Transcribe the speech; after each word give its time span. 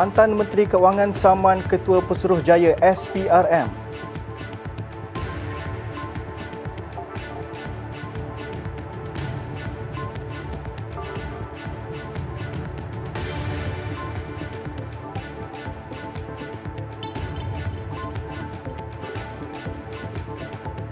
mantan 0.00 0.32
Menteri 0.32 0.64
Keuangan 0.64 1.12
Saman 1.12 1.60
Ketua 1.68 2.00
Pesuruhjaya 2.00 2.72
SPRM. 2.80 3.68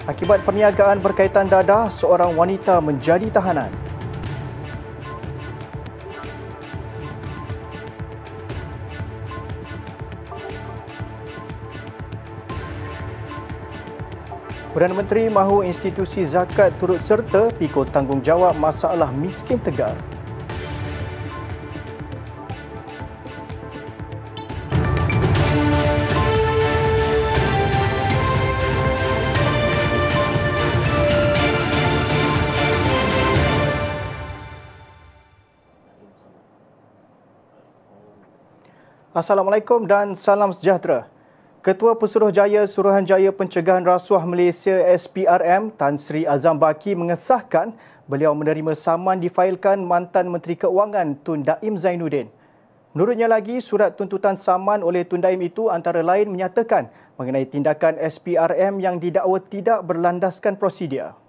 Akibat 0.05 0.45
perniagaan 0.45 1.00
berkaitan 1.00 1.48
dadah, 1.48 1.89
seorang 1.89 2.37
wanita 2.37 2.84
menjadi 2.84 3.33
tahanan. 3.33 3.88
Perdana 14.78 15.03
Menteri 15.03 15.27
mahu 15.27 15.66
institusi 15.66 16.22
zakat 16.22 16.71
turut 16.78 17.03
serta 17.03 17.50
pikul 17.59 17.83
tanggungjawab 17.91 18.55
masalah 18.55 19.11
miskin 19.11 19.59
tegar. 19.59 19.99
Assalamualaikum 39.10 39.91
dan 39.91 40.15
salam 40.15 40.55
sejahtera. 40.55 41.18
Ketua 41.69 42.01
Pesuruhjaya 42.01 42.65
Suruhanjaya 42.65 43.29
Pencegahan 43.29 43.84
Rasuah 43.84 44.25
Malaysia 44.25 44.73
SPRM 44.89 45.69
Tan 45.77 46.01
Sri 46.01 46.25
Azam 46.25 46.56
Baki 46.56 46.97
mengesahkan 46.97 47.77
beliau 48.09 48.33
menerima 48.33 48.73
saman 48.73 49.21
difailkan 49.21 49.77
mantan 49.84 50.33
Menteri 50.33 50.57
Keuangan 50.57 51.21
Tun 51.21 51.45
Daim 51.45 51.77
Zainuddin. 51.77 52.33
Menurutnya 52.97 53.28
lagi, 53.28 53.61
surat 53.61 54.01
tuntutan 54.01 54.33
saman 54.33 54.81
oleh 54.81 55.05
Tun 55.05 55.21
Daim 55.21 55.45
itu 55.45 55.69
antara 55.69 56.01
lain 56.01 56.33
menyatakan 56.33 56.89
mengenai 57.21 57.45
tindakan 57.45 58.01
SPRM 58.01 58.81
yang 58.81 58.97
didakwa 58.97 59.37
tidak 59.37 59.84
berlandaskan 59.84 60.57
prosedur. 60.57 61.21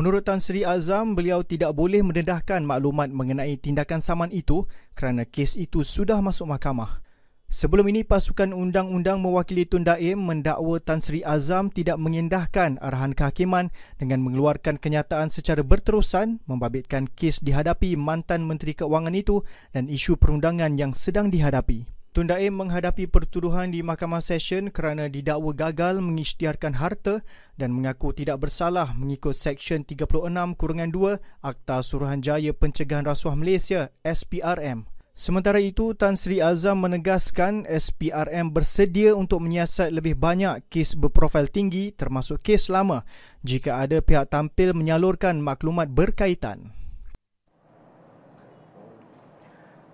Menurut 0.00 0.24
Tan 0.24 0.40
Sri 0.40 0.64
Azam, 0.64 1.12
beliau 1.12 1.44
tidak 1.44 1.76
boleh 1.76 2.00
mendedahkan 2.00 2.64
maklumat 2.64 3.12
mengenai 3.12 3.60
tindakan 3.60 4.00
saman 4.00 4.32
itu 4.32 4.64
kerana 4.96 5.28
kes 5.28 5.60
itu 5.60 5.84
sudah 5.84 6.24
masuk 6.24 6.48
mahkamah. 6.48 7.04
Sebelum 7.46 7.86
ini, 7.86 8.02
pasukan 8.02 8.50
undang-undang 8.50 9.22
mewakili 9.22 9.64
Tun 9.64 9.86
Daim 9.86 10.18
mendakwa 10.18 10.82
Tan 10.82 10.98
Sri 10.98 11.22
Azam 11.22 11.70
tidak 11.70 11.96
mengendahkan 11.96 12.76
arahan 12.82 13.14
kehakiman 13.14 13.70
dengan 14.02 14.20
mengeluarkan 14.26 14.82
kenyataan 14.82 15.30
secara 15.30 15.62
berterusan 15.62 16.42
membabitkan 16.50 17.06
kes 17.06 17.38
dihadapi 17.40 17.94
mantan 17.94 18.44
Menteri 18.44 18.74
Keuangan 18.74 19.14
itu 19.14 19.46
dan 19.70 19.86
isu 19.86 20.18
perundangan 20.18 20.74
yang 20.74 20.90
sedang 20.90 21.30
dihadapi. 21.30 21.86
Tun 22.16 22.32
Daim 22.32 22.56
menghadapi 22.56 23.12
pertuduhan 23.12 23.68
di 23.68 23.84
Mahkamah 23.84 24.24
Session 24.24 24.72
kerana 24.72 25.04
didakwa 25.04 25.52
gagal 25.52 26.00
mengisytiharkan 26.00 26.80
harta 26.80 27.20
dan 27.60 27.76
mengaku 27.76 28.16
tidak 28.16 28.40
bersalah 28.40 28.96
mengikut 28.96 29.36
Seksyen 29.36 29.84
36 29.84 30.32
Kurungan 30.56 30.88
2 30.88 31.44
Akta 31.44 31.84
Suruhanjaya 31.84 32.56
Pencegahan 32.56 33.04
Rasuah 33.04 33.36
Malaysia 33.36 33.92
SPRM. 34.00 34.95
Sementara 35.16 35.56
itu, 35.64 35.96
Tan 35.96 36.12
Sri 36.12 36.44
Azam 36.44 36.76
menegaskan 36.84 37.64
SPRM 37.64 38.52
bersedia 38.52 39.16
untuk 39.16 39.40
menyiasat 39.40 39.88
lebih 39.88 40.12
banyak 40.12 40.68
kes 40.68 40.92
berprofil 40.92 41.48
tinggi 41.48 41.88
termasuk 41.88 42.44
kes 42.44 42.68
lama 42.68 43.00
jika 43.40 43.80
ada 43.80 44.04
pihak 44.04 44.28
tampil 44.28 44.76
menyalurkan 44.76 45.40
maklumat 45.40 45.88
berkaitan. 45.88 46.76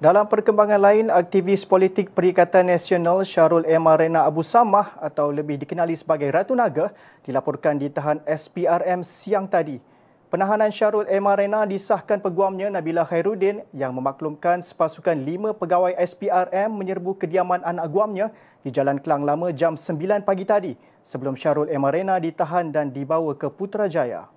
Dalam 0.02 0.26
perkembangan 0.26 0.82
lain, 0.82 1.06
aktivis 1.06 1.62
politik 1.62 2.10
Perikatan 2.10 2.66
Nasional 2.66 3.22
Syarul 3.22 3.62
Emarena 3.62 4.26
Abu 4.26 4.42
Samah 4.42 4.98
atau 4.98 5.30
lebih 5.30 5.62
dikenali 5.62 5.94
sebagai 5.94 6.34
Ratu 6.34 6.58
Naga 6.58 6.90
dilaporkan 7.22 7.78
ditahan 7.78 8.18
SPRM 8.26 9.06
siang 9.06 9.46
tadi. 9.46 9.91
Penahanan 10.32 10.72
Syarul 10.72 11.04
Emarena 11.12 11.68
disahkan 11.68 12.16
peguamnya 12.16 12.72
Nabila 12.72 13.04
Khairuddin 13.04 13.68
yang 13.76 13.92
memaklumkan 13.92 14.64
sepasukan 14.64 15.12
lima 15.12 15.52
pegawai 15.52 15.92
SPRM 15.92 16.72
menyerbu 16.72 17.20
kediaman 17.20 17.60
anak 17.60 17.92
guamnya 17.92 18.32
di 18.64 18.72
Jalan 18.72 18.96
Kelang 19.04 19.28
Lama 19.28 19.52
jam 19.52 19.76
9 19.76 20.24
pagi 20.24 20.48
tadi 20.48 20.72
sebelum 21.04 21.36
Syarul 21.36 21.68
Emarena 21.68 22.16
ditahan 22.16 22.72
dan 22.72 22.96
dibawa 22.96 23.36
ke 23.36 23.52
Putrajaya. 23.52 24.32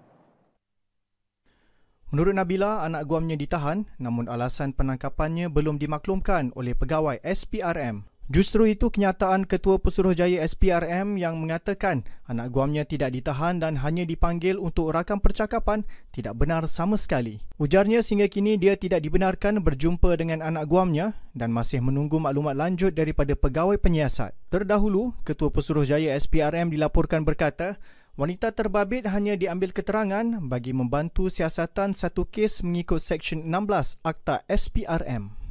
Menurut 2.11 2.35
Nabila, 2.35 2.83
anak 2.83 3.07
guamnya 3.07 3.39
ditahan 3.39 3.87
namun 3.95 4.27
alasan 4.27 4.75
penangkapannya 4.75 5.47
belum 5.47 5.79
dimaklumkan 5.79 6.51
oleh 6.59 6.75
pegawai 6.75 7.23
SPRM. 7.23 8.03
Justru 8.25 8.65
itu 8.65 8.89
kenyataan 8.89 9.45
Ketua 9.45 9.77
Pesuruhjaya 9.77 10.41
SPRM 10.41 11.13
yang 11.13 11.37
mengatakan 11.37 12.01
anak 12.25 12.49
guamnya 12.49 12.81
tidak 12.81 13.13
ditahan 13.13 13.61
dan 13.61 13.77
hanya 13.85 14.01
dipanggil 14.01 14.57
untuk 14.57 14.89
rakam 14.89 15.21
percakapan 15.21 15.85
tidak 16.09 16.33
benar 16.33 16.65
sama 16.65 16.97
sekali. 16.97 17.45
Ujarnya 17.61 18.01
sehingga 18.01 18.25
kini 18.25 18.57
dia 18.57 18.73
tidak 18.81 19.05
dibenarkan 19.05 19.61
berjumpa 19.61 20.17
dengan 20.17 20.41
anak 20.41 20.65
guamnya 20.65 21.13
dan 21.37 21.53
masih 21.53 21.85
menunggu 21.85 22.17
maklumat 22.17 22.57
lanjut 22.57 22.97
daripada 22.97 23.37
pegawai 23.37 23.77
penyiasat. 23.77 24.33
Terdahulu, 24.49 25.13
Ketua 25.21 25.53
Pesuruhjaya 25.53 26.17
SPRM 26.17 26.73
dilaporkan 26.73 27.21
berkata 27.21 27.77
Wanita 28.15 28.55
terbabit 28.55 29.11
hanya 29.11 29.35
diambil 29.35 29.75
keterangan 29.75 30.23
bagi 30.39 30.71
membantu 30.71 31.27
siasatan 31.27 31.91
satu 31.91 32.23
kes 32.25 32.63
mengikut 32.63 33.03
Seksyen 33.03 33.43
16 33.51 33.99
Akta 34.01 34.41
SPRM. 34.47 35.44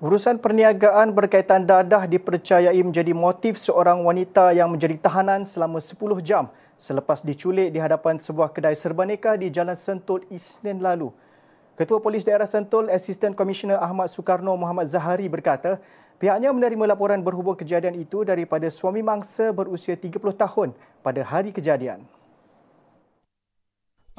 Urusan 0.00 0.40
perniagaan 0.40 1.12
berkaitan 1.12 1.68
dadah 1.68 2.08
dipercayai 2.08 2.80
menjadi 2.80 3.12
motif 3.12 3.60
seorang 3.60 4.00
wanita 4.00 4.48
yang 4.56 4.72
menjadi 4.72 4.96
tahanan 4.96 5.44
selama 5.44 5.76
10 5.76 6.00
jam 6.24 6.48
selepas 6.80 7.20
diculik 7.20 7.68
di 7.68 7.76
hadapan 7.76 8.16
sebuah 8.16 8.48
kedai 8.48 8.72
serbaneka 8.72 9.36
di 9.36 9.52
Jalan 9.52 9.76
Sentul 9.76 10.24
Isnin 10.32 10.80
lalu. 10.80 11.12
Ketua 11.76 12.00
Polis 12.00 12.24
Daerah 12.24 12.48
Sentul, 12.48 12.88
Asisten 12.88 13.36
Komisioner 13.36 13.76
Ahmad 13.76 14.08
Soekarno 14.08 14.56
Muhammad 14.56 14.88
Zahari 14.88 15.28
berkata, 15.28 15.76
Pihaknya 16.16 16.48
menerima 16.48 16.96
laporan 16.96 17.20
berhubung 17.20 17.60
kejadian 17.60 18.00
itu 18.00 18.24
daripada 18.24 18.72
suami 18.72 19.04
mangsa 19.04 19.52
berusia 19.52 20.00
30 20.00 20.16
tahun 20.16 20.72
pada 21.04 21.20
hari 21.28 21.52
kejadian. 21.52 22.08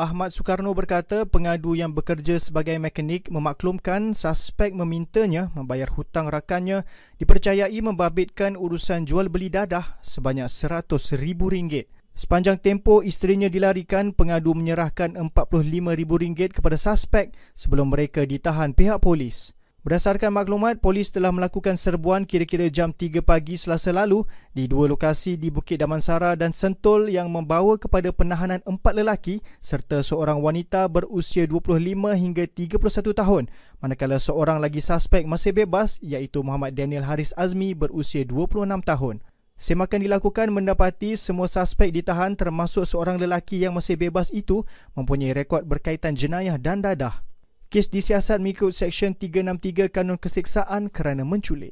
Ahmad 0.02 0.34
Soekarno 0.34 0.74
berkata 0.74 1.30
pengadu 1.30 1.78
yang 1.78 1.94
bekerja 1.94 2.42
sebagai 2.42 2.74
mekanik 2.82 3.30
memaklumkan 3.30 4.18
suspek 4.18 4.74
memintanya 4.74 5.54
membayar 5.54 5.86
hutang 5.94 6.26
rakannya 6.26 6.90
dipercayai 7.22 7.78
membabitkan 7.78 8.58
urusan 8.58 9.06
jual 9.06 9.30
beli 9.30 9.54
dadah 9.54 10.02
sebanyak 10.02 10.50
RM100,000. 10.50 11.86
Sepanjang 12.18 12.58
tempoh 12.58 13.06
isterinya 13.06 13.46
dilarikan, 13.46 14.10
pengadu 14.18 14.58
menyerahkan 14.58 15.14
RM45,000 15.22 16.50
kepada 16.50 16.82
suspek 16.82 17.38
sebelum 17.54 17.94
mereka 17.94 18.26
ditahan 18.26 18.74
pihak 18.74 18.98
polis. 19.06 19.54
Berdasarkan 19.82 20.30
maklumat, 20.30 20.78
polis 20.78 21.10
telah 21.10 21.34
melakukan 21.34 21.74
serbuan 21.74 22.22
kira-kira 22.22 22.70
jam 22.70 22.94
3 22.94 23.18
pagi 23.26 23.58
selasa 23.58 23.90
lalu 23.90 24.22
di 24.54 24.70
dua 24.70 24.86
lokasi 24.86 25.42
di 25.42 25.50
Bukit 25.50 25.82
Damansara 25.82 26.38
dan 26.38 26.54
Sentul 26.54 27.10
yang 27.10 27.34
membawa 27.34 27.82
kepada 27.82 28.14
penahanan 28.14 28.62
empat 28.62 28.94
lelaki 28.94 29.42
serta 29.58 30.06
seorang 30.06 30.38
wanita 30.38 30.86
berusia 30.86 31.50
25 31.50 31.82
hingga 32.14 32.46
31 32.46 32.78
tahun 33.10 33.44
manakala 33.82 34.22
seorang 34.22 34.62
lagi 34.62 34.86
suspek 34.86 35.26
masih 35.26 35.50
bebas 35.50 35.98
iaitu 36.06 36.46
Muhammad 36.46 36.78
Daniel 36.78 37.10
Haris 37.10 37.34
Azmi 37.34 37.74
berusia 37.74 38.22
26 38.22 38.86
tahun. 38.86 39.26
Semakan 39.58 40.06
dilakukan 40.06 40.54
mendapati 40.54 41.18
semua 41.18 41.50
suspek 41.50 41.90
ditahan 41.90 42.38
termasuk 42.38 42.86
seorang 42.86 43.18
lelaki 43.18 43.66
yang 43.66 43.74
masih 43.74 43.98
bebas 43.98 44.30
itu 44.30 44.62
mempunyai 44.94 45.34
rekod 45.34 45.66
berkaitan 45.66 46.14
jenayah 46.14 46.62
dan 46.62 46.86
dadah. 46.86 47.31
Kes 47.72 47.88
disiasat 47.88 48.44
mengikut 48.44 48.76
Seksyen 48.76 49.16
363 49.16 49.88
Kanun 49.96 50.20
Keseksaan 50.20 50.92
kerana 50.92 51.24
menculik. 51.24 51.72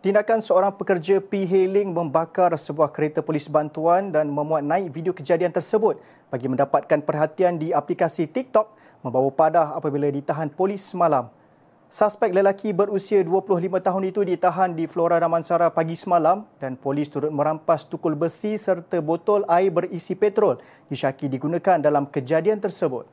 Tindakan 0.00 0.40
seorang 0.40 0.72
pekerja 0.80 1.20
P-Hailing 1.20 1.92
membakar 1.92 2.48
sebuah 2.56 2.88
kereta 2.88 3.20
polis 3.20 3.44
bantuan 3.52 4.08
dan 4.08 4.32
memuat 4.32 4.64
naik 4.64 4.88
video 4.88 5.12
kejadian 5.12 5.52
tersebut 5.52 6.00
bagi 6.32 6.48
mendapatkan 6.48 7.04
perhatian 7.04 7.60
di 7.60 7.76
aplikasi 7.76 8.24
TikTok 8.24 8.72
membawa 9.04 9.28
padah 9.28 9.76
apabila 9.76 10.08
ditahan 10.08 10.48
polis 10.48 10.80
semalam. 10.80 11.28
Suspek 11.92 12.32
lelaki 12.32 12.72
berusia 12.72 13.20
25 13.20 13.68
tahun 13.68 14.04
itu 14.08 14.24
ditahan 14.24 14.72
di 14.72 14.88
Flora 14.88 15.20
Damansara 15.20 15.68
pagi 15.68 15.92
semalam 15.92 16.48
dan 16.56 16.72
polis 16.72 17.12
turut 17.12 17.28
merampas 17.28 17.84
tukul 17.84 18.16
besi 18.16 18.56
serta 18.56 19.04
botol 19.04 19.44
air 19.44 19.68
berisi 19.68 20.16
petrol 20.16 20.56
disyaki 20.88 21.28
digunakan 21.28 21.76
dalam 21.76 22.08
kejadian 22.08 22.64
tersebut. 22.64 23.04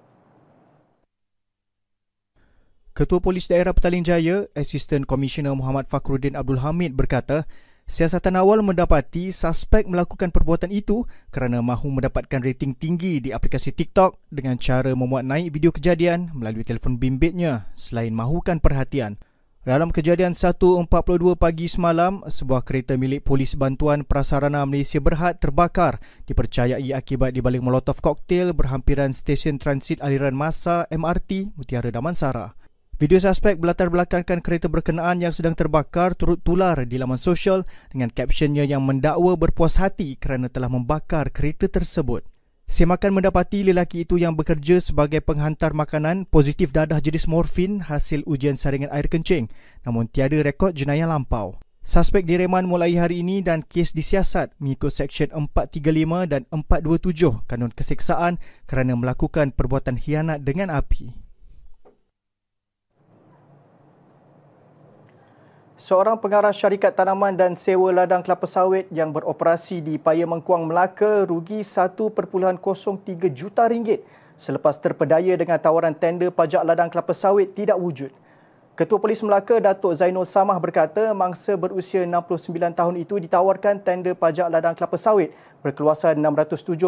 Ketua 2.95 3.19
Polis 3.19 3.51
Daerah 3.51 3.75
Petaling 3.75 4.07
Jaya, 4.07 4.47
Asisten 4.55 5.03
Komisioner 5.03 5.51
Muhammad 5.51 5.91
Fakhruddin 5.91 6.39
Abdul 6.39 6.63
Hamid 6.63 6.95
berkata, 6.95 7.51
Siasatan 7.89 8.37
awal 8.37 8.61
mendapati 8.61 9.33
suspek 9.33 9.89
melakukan 9.89 10.29
perbuatan 10.29 10.69
itu 10.69 11.09
kerana 11.33 11.57
mahu 11.65 11.89
mendapatkan 11.89 12.37
rating 12.37 12.77
tinggi 12.77 13.17
di 13.17 13.33
aplikasi 13.33 13.73
TikTok 13.73 14.29
dengan 14.29 14.61
cara 14.61 14.93
memuat 14.93 15.25
naik 15.25 15.57
video 15.57 15.73
kejadian 15.73 16.29
melalui 16.37 16.61
telefon 16.61 17.01
bimbitnya 17.01 17.65
selain 17.73 18.13
mahukan 18.13 18.61
perhatian. 18.61 19.17
Dalam 19.65 19.89
kejadian 19.89 20.37
1.42 20.37 20.85
pagi 21.33 21.65
semalam, 21.65 22.21
sebuah 22.29 22.61
kereta 22.61 22.93
milik 22.93 23.25
Polis 23.25 23.57
Bantuan 23.57 24.05
Prasarana 24.05 24.61
Malaysia 24.69 25.01
Berhad 25.01 25.41
terbakar 25.41 25.97
dipercayai 26.29 26.93
akibat 26.93 27.33
dibalik 27.33 27.65
molotov 27.65 28.05
koktail 28.05 28.53
berhampiran 28.53 29.17
stesen 29.17 29.57
transit 29.57 29.97
aliran 30.05 30.37
masa 30.37 30.85
MRT 30.93 31.57
Mutiara 31.57 31.89
Damansara. 31.89 32.58
Video 32.99 33.15
suspek 33.15 33.55
berlatar 33.55 33.87
belakangkan 33.87 34.43
kereta 34.43 34.67
berkenaan 34.67 35.23
yang 35.23 35.31
sedang 35.31 35.55
terbakar 35.55 36.19
turut 36.19 36.43
tular 36.43 36.83
di 36.83 36.99
laman 36.99 37.15
sosial 37.15 37.63
dengan 37.87 38.11
captionnya 38.11 38.67
yang 38.67 38.83
mendakwa 38.83 39.39
berpuas 39.39 39.79
hati 39.79 40.19
kerana 40.19 40.51
telah 40.51 40.67
membakar 40.67 41.31
kereta 41.31 41.71
tersebut. 41.71 42.27
Semakan 42.67 43.15
mendapati 43.15 43.63
lelaki 43.63 44.03
itu 44.03 44.19
yang 44.19 44.35
bekerja 44.35 44.83
sebagai 44.83 45.23
penghantar 45.23 45.71
makanan 45.71 46.27
positif 46.27 46.75
dadah 46.75 46.99
jenis 46.99 47.23
morfin 47.31 47.87
hasil 47.87 48.27
ujian 48.27 48.59
saringan 48.59 48.91
air 48.91 49.07
kencing 49.07 49.47
namun 49.87 50.11
tiada 50.11 50.35
rekod 50.43 50.75
jenayah 50.75 51.07
lampau. 51.07 51.55
Suspek 51.79 52.27
direman 52.27 52.67
mulai 52.67 52.99
hari 52.99 53.23
ini 53.23 53.39
dan 53.39 53.63
kes 53.63 53.95
disiasat 53.95 54.59
mengikut 54.59 54.91
Seksyen 54.91 55.31
435 55.31 56.27
dan 56.27 56.43
427 56.51 57.47
Kanun 57.47 57.71
Keseksaan 57.71 58.43
kerana 58.67 58.99
melakukan 58.99 59.55
perbuatan 59.55 59.95
hianat 59.95 60.43
dengan 60.43 60.67
api. 60.67 61.28
Seorang 65.79 66.19
pengarah 66.19 66.51
syarikat 66.51 66.91
tanaman 66.91 67.39
dan 67.39 67.55
sewa 67.55 67.87
ladang 67.95 68.19
kelapa 68.19 68.43
sawit 68.43 68.91
yang 68.91 69.15
beroperasi 69.15 69.79
di 69.79 69.95
Paya 69.95 70.27
Mengkuang 70.27 70.67
Melaka 70.67 71.23
rugi 71.23 71.63
1.03 71.63 72.19
juta 73.31 73.63
ringgit 73.63 74.03
selepas 74.35 74.75
terpedaya 74.75 75.39
dengan 75.39 75.55
tawaran 75.55 75.95
tender 75.95 76.35
pajak 76.35 76.67
ladang 76.67 76.91
kelapa 76.91 77.15
sawit 77.15 77.55
tidak 77.55 77.79
wujud. 77.79 78.11
Ketua 78.79 78.95
Polis 78.95 79.19
Melaka 79.19 79.59
Datuk 79.59 79.91
Zainul 79.91 80.23
Samah 80.23 80.55
berkata 80.55 81.11
mangsa 81.11 81.59
berusia 81.59 82.07
69 82.07 82.47
tahun 82.71 82.95
itu 82.95 83.19
ditawarkan 83.19 83.83
tender 83.83 84.15
pajak 84.15 84.47
ladang 84.47 84.71
kelapa 84.71 84.95
sawit 84.95 85.35
berkeluasan 85.59 86.15
607.04 86.23 86.87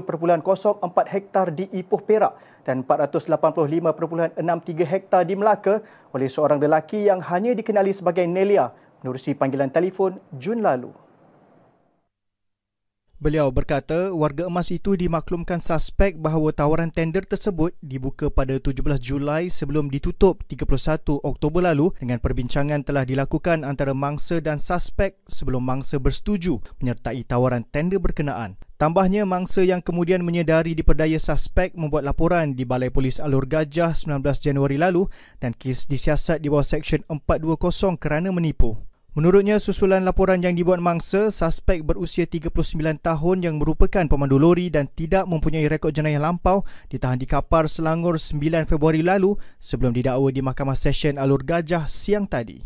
hektar 0.87 1.51
di 1.51 1.67
Ipoh 1.67 1.99
Perak 1.99 2.39
dan 2.63 2.87
485.63 2.87 4.39
hektar 4.87 5.27
di 5.27 5.35
Melaka 5.35 5.83
oleh 6.15 6.31
seorang 6.31 6.63
lelaki 6.63 7.11
yang 7.11 7.19
hanya 7.27 7.51
dikenali 7.51 7.91
sebagai 7.91 8.23
Nelia 8.23 8.71
menerusi 9.03 9.35
panggilan 9.35 9.67
telefon 9.67 10.15
Jun 10.39 10.63
lalu. 10.63 10.95
Beliau 13.21 13.53
berkata 13.53 14.09
warga 14.09 14.49
emas 14.49 14.73
itu 14.73 14.97
dimaklumkan 14.97 15.61
suspek 15.61 16.17
bahawa 16.17 16.49
tawaran 16.49 16.89
tender 16.89 17.21
tersebut 17.21 17.69
dibuka 17.77 18.33
pada 18.33 18.57
17 18.57 18.81
Julai 18.97 19.45
sebelum 19.45 19.93
ditutup 19.93 20.41
31 20.49 21.21
Oktober 21.21 21.61
lalu 21.61 21.93
dengan 22.01 22.17
perbincangan 22.17 22.81
telah 22.81 23.05
dilakukan 23.05 23.61
antara 23.61 23.93
mangsa 23.93 24.41
dan 24.41 24.57
suspek 24.57 25.21
sebelum 25.29 25.61
mangsa 25.61 26.01
bersetuju 26.01 26.65
menyertai 26.81 27.21
tawaran 27.21 27.61
tender 27.61 28.01
berkenaan. 28.01 28.57
Tambahnya, 28.81 29.29
mangsa 29.29 29.61
yang 29.61 29.85
kemudian 29.85 30.25
menyedari 30.25 30.73
diperdaya 30.73 31.21
suspek 31.21 31.77
membuat 31.77 32.01
laporan 32.01 32.57
di 32.57 32.65
Balai 32.65 32.89
Polis 32.89 33.21
Alur 33.21 33.45
Gajah 33.45 33.93
19 33.93 34.17
Januari 34.41 34.81
lalu 34.81 35.05
dan 35.37 35.53
kes 35.53 35.85
disiasat 35.85 36.41
di 36.41 36.49
bawah 36.49 36.65
Seksyen 36.65 37.05
420 37.05 38.01
kerana 38.01 38.33
menipu. 38.33 38.81
Menurutnya, 39.11 39.59
susulan 39.59 40.07
laporan 40.07 40.39
yang 40.39 40.55
dibuat 40.55 40.79
mangsa, 40.79 41.35
suspek 41.35 41.83
berusia 41.83 42.23
39 42.23 42.79
tahun 43.03 43.37
yang 43.43 43.59
merupakan 43.59 44.07
pemandu 44.07 44.39
lori 44.39 44.71
dan 44.71 44.87
tidak 44.87 45.27
mempunyai 45.27 45.67
rekod 45.67 45.91
jenayah 45.91 46.31
lampau 46.31 46.63
ditahan 46.87 47.19
di 47.19 47.27
Kapar 47.27 47.67
Selangor 47.67 48.15
9 48.15 48.39
Februari 48.71 49.03
lalu 49.03 49.35
sebelum 49.59 49.91
didakwa 49.91 50.31
di 50.31 50.39
Mahkamah 50.39 50.79
Session 50.79 51.19
Alur 51.19 51.43
Gajah 51.43 51.91
siang 51.91 52.23
tadi. 52.23 52.63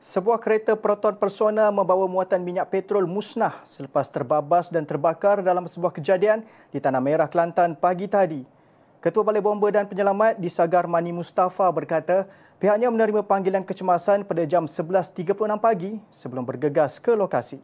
Sebuah 0.00 0.40
kereta 0.40 0.72
Proton 0.80 1.20
Persona 1.20 1.68
membawa 1.68 2.08
muatan 2.08 2.40
minyak 2.40 2.72
petrol 2.72 3.04
musnah 3.04 3.60
selepas 3.68 4.08
terbabas 4.08 4.72
dan 4.72 4.88
terbakar 4.88 5.44
dalam 5.44 5.68
sebuah 5.68 5.92
kejadian 5.92 6.48
di 6.72 6.80
Tanah 6.80 7.04
Merah, 7.04 7.28
Kelantan 7.28 7.76
pagi 7.76 8.08
tadi. 8.08 8.61
Ketua 9.02 9.26
Balai 9.26 9.42
Bomba 9.42 9.66
dan 9.74 9.90
Penyelamat 9.90 10.38
di 10.38 10.46
Sagar 10.46 10.86
Mani 10.86 11.10
Mustafa 11.10 11.66
berkata 11.74 12.30
Pihaknya 12.62 12.94
menerima 12.94 13.26
panggilan 13.26 13.66
kecemasan 13.66 14.22
pada 14.22 14.46
jam 14.46 14.70
11.36 14.70 15.34
pagi 15.58 15.98
sebelum 16.14 16.46
bergegas 16.46 17.02
ke 17.02 17.10
lokasi. 17.18 17.58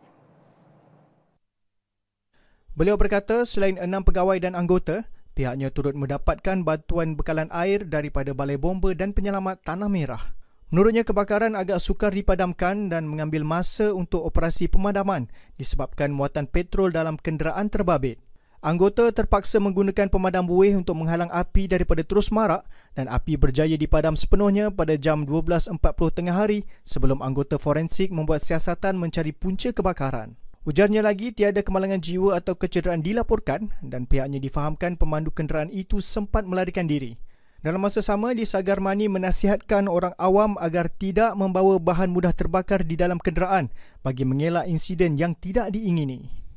Beliau 2.75 2.99
berkata 2.99 3.47
selain 3.47 3.79
enam 3.79 4.03
pegawai 4.03 4.43
dan 4.43 4.59
anggota, 4.59 5.07
pihaknya 5.39 5.71
turut 5.71 5.95
mendapatkan 5.95 6.67
bantuan 6.67 7.15
bekalan 7.15 7.47
air 7.55 7.87
daripada 7.87 8.35
Balai 8.35 8.59
Bomba 8.59 8.91
dan 8.91 9.15
Penyelamat 9.15 9.63
Tanah 9.63 9.87
Merah. 9.87 10.35
Menurutnya 10.75 11.07
kebakaran 11.07 11.55
agak 11.55 11.79
sukar 11.79 12.11
dipadamkan 12.11 12.91
dan 12.91 13.07
mengambil 13.07 13.47
masa 13.47 13.95
untuk 13.95 14.27
operasi 14.27 14.67
pemadaman 14.67 15.31
disebabkan 15.55 16.11
muatan 16.11 16.51
petrol 16.51 16.91
dalam 16.91 17.15
kenderaan 17.23 17.71
terbabit. 17.71 18.19
Anggota 18.59 19.07
terpaksa 19.15 19.63
menggunakan 19.63 20.11
pemadam 20.11 20.43
buih 20.43 20.75
untuk 20.75 20.99
menghalang 20.99 21.31
api 21.31 21.71
daripada 21.71 22.03
terus 22.03 22.35
marak 22.35 22.67
dan 22.99 23.07
api 23.07 23.39
berjaya 23.39 23.79
dipadam 23.79 24.19
sepenuhnya 24.19 24.75
pada 24.75 24.99
jam 24.99 25.23
12.40 25.23 25.79
tengah 26.11 26.35
hari 26.35 26.67
sebelum 26.83 27.23
anggota 27.23 27.55
forensik 27.55 28.11
membuat 28.11 28.43
siasatan 28.43 28.99
mencari 28.99 29.31
punca 29.31 29.71
kebakaran. 29.71 30.35
Ujarnya 30.67 31.07
lagi 31.07 31.31
tiada 31.31 31.63
kemalangan 31.63 32.03
jiwa 32.03 32.35
atau 32.35 32.59
kecederaan 32.59 32.99
dilaporkan 32.99 33.71
dan 33.79 34.11
pihaknya 34.11 34.43
difahamkan 34.43 34.99
pemandu 34.99 35.31
kenderaan 35.31 35.71
itu 35.71 36.03
sempat 36.03 36.43
melarikan 36.43 36.91
diri. 36.91 37.15
Dalam 37.63 37.79
masa 37.79 38.03
sama, 38.03 38.35
di 38.35 38.43
Sagar 38.43 38.83
Mani 38.83 39.07
menasihatkan 39.07 39.87
orang 39.87 40.19
awam 40.19 40.59
agar 40.59 40.91
tidak 40.91 41.31
membawa 41.39 41.79
bahan 41.79 42.11
mudah 42.11 42.35
terbakar 42.35 42.83
di 42.83 42.99
dalam 42.99 43.23
kenderaan 43.23 43.71
bagi 44.03 44.27
mengelak 44.27 44.67
insiden 44.67 45.15
yang 45.15 45.39
tidak 45.39 45.71
diingini. 45.71 46.48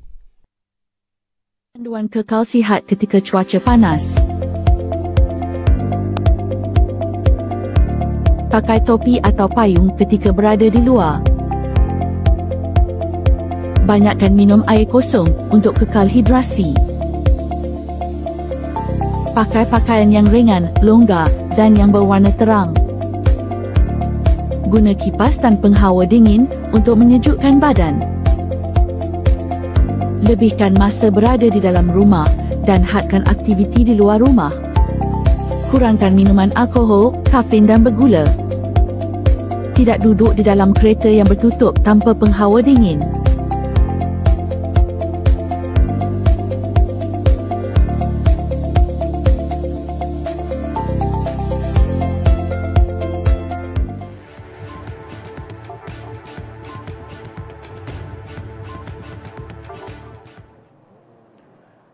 Panduan 1.72 2.12
kekal 2.12 2.44
sihat 2.44 2.84
ketika 2.84 3.24
cuaca 3.24 3.56
panas. 3.64 4.04
Pakai 8.52 8.84
topi 8.84 9.24
atau 9.24 9.48
payung 9.48 9.96
ketika 9.96 10.36
berada 10.36 10.68
di 10.68 10.84
luar. 10.84 11.24
Banyakkan 13.88 14.36
minum 14.36 14.68
air 14.68 14.84
kosong 14.84 15.32
untuk 15.48 15.80
kekal 15.80 16.12
hidrasi. 16.12 16.76
Pakai 19.32 19.64
pakaian 19.72 20.12
yang 20.12 20.28
ringan, 20.28 20.68
longgar 20.84 21.32
dan 21.56 21.80
yang 21.80 21.88
berwarna 21.88 22.36
terang. 22.36 22.76
Guna 24.68 24.92
kipas 24.92 25.40
dan 25.40 25.56
penghawa 25.56 26.04
dingin 26.04 26.52
untuk 26.76 27.00
menyejukkan 27.00 27.64
badan 27.64 28.04
lebihkan 30.22 30.78
masa 30.78 31.10
berada 31.10 31.50
di 31.50 31.58
dalam 31.62 31.90
rumah 31.90 32.30
dan 32.66 32.86
hadkan 32.86 33.26
aktiviti 33.26 33.82
di 33.82 33.94
luar 33.98 34.22
rumah. 34.22 34.54
Kurangkan 35.70 36.14
minuman 36.14 36.52
alkohol, 36.54 37.16
kafein 37.32 37.66
dan 37.66 37.82
bergula. 37.82 38.28
Tidak 39.72 40.04
duduk 40.04 40.36
di 40.38 40.44
dalam 40.44 40.76
kereta 40.76 41.08
yang 41.10 41.26
bertutup 41.26 41.80
tanpa 41.82 42.12
penghawa 42.14 42.62
dingin. 42.62 43.21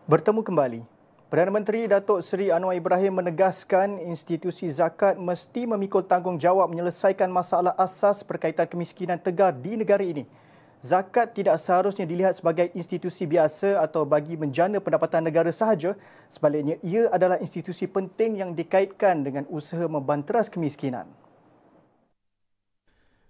Bertemu 0.08 0.40
kembali. 0.40 0.80
Perdana 1.28 1.52
Menteri 1.52 1.84
Datuk 1.84 2.24
Seri 2.24 2.48
Anwar 2.48 2.72
Ibrahim 2.72 3.20
menegaskan 3.20 4.00
institusi 4.08 4.64
zakat 4.72 5.20
mesti 5.20 5.68
memikul 5.68 6.00
tanggungjawab 6.00 6.64
menyelesaikan 6.72 7.28
masalah 7.28 7.76
asas 7.76 8.24
berkaitan 8.24 8.64
kemiskinan 8.64 9.20
tegar 9.20 9.52
di 9.52 9.76
negara 9.76 10.00
ini. 10.00 10.24
zakat 10.80 11.36
tidak 11.36 11.60
seharusnya 11.60 12.08
dilihat 12.08 12.40
sebagai 12.40 12.72
institusi 12.72 13.28
biasa 13.28 13.84
atau 13.84 14.08
bagi 14.08 14.32
menjana 14.40 14.80
pendapatan 14.80 15.28
negara 15.28 15.52
sahaja. 15.52 15.92
Sebaliknya, 16.32 16.80
ia 16.80 17.12
adalah 17.12 17.36
institusi 17.36 17.84
penting 17.84 18.40
yang 18.40 18.56
dikaitkan 18.56 19.20
dengan 19.20 19.44
usaha 19.52 19.84
membanteras 19.92 20.48
kemiskinan. 20.48 21.04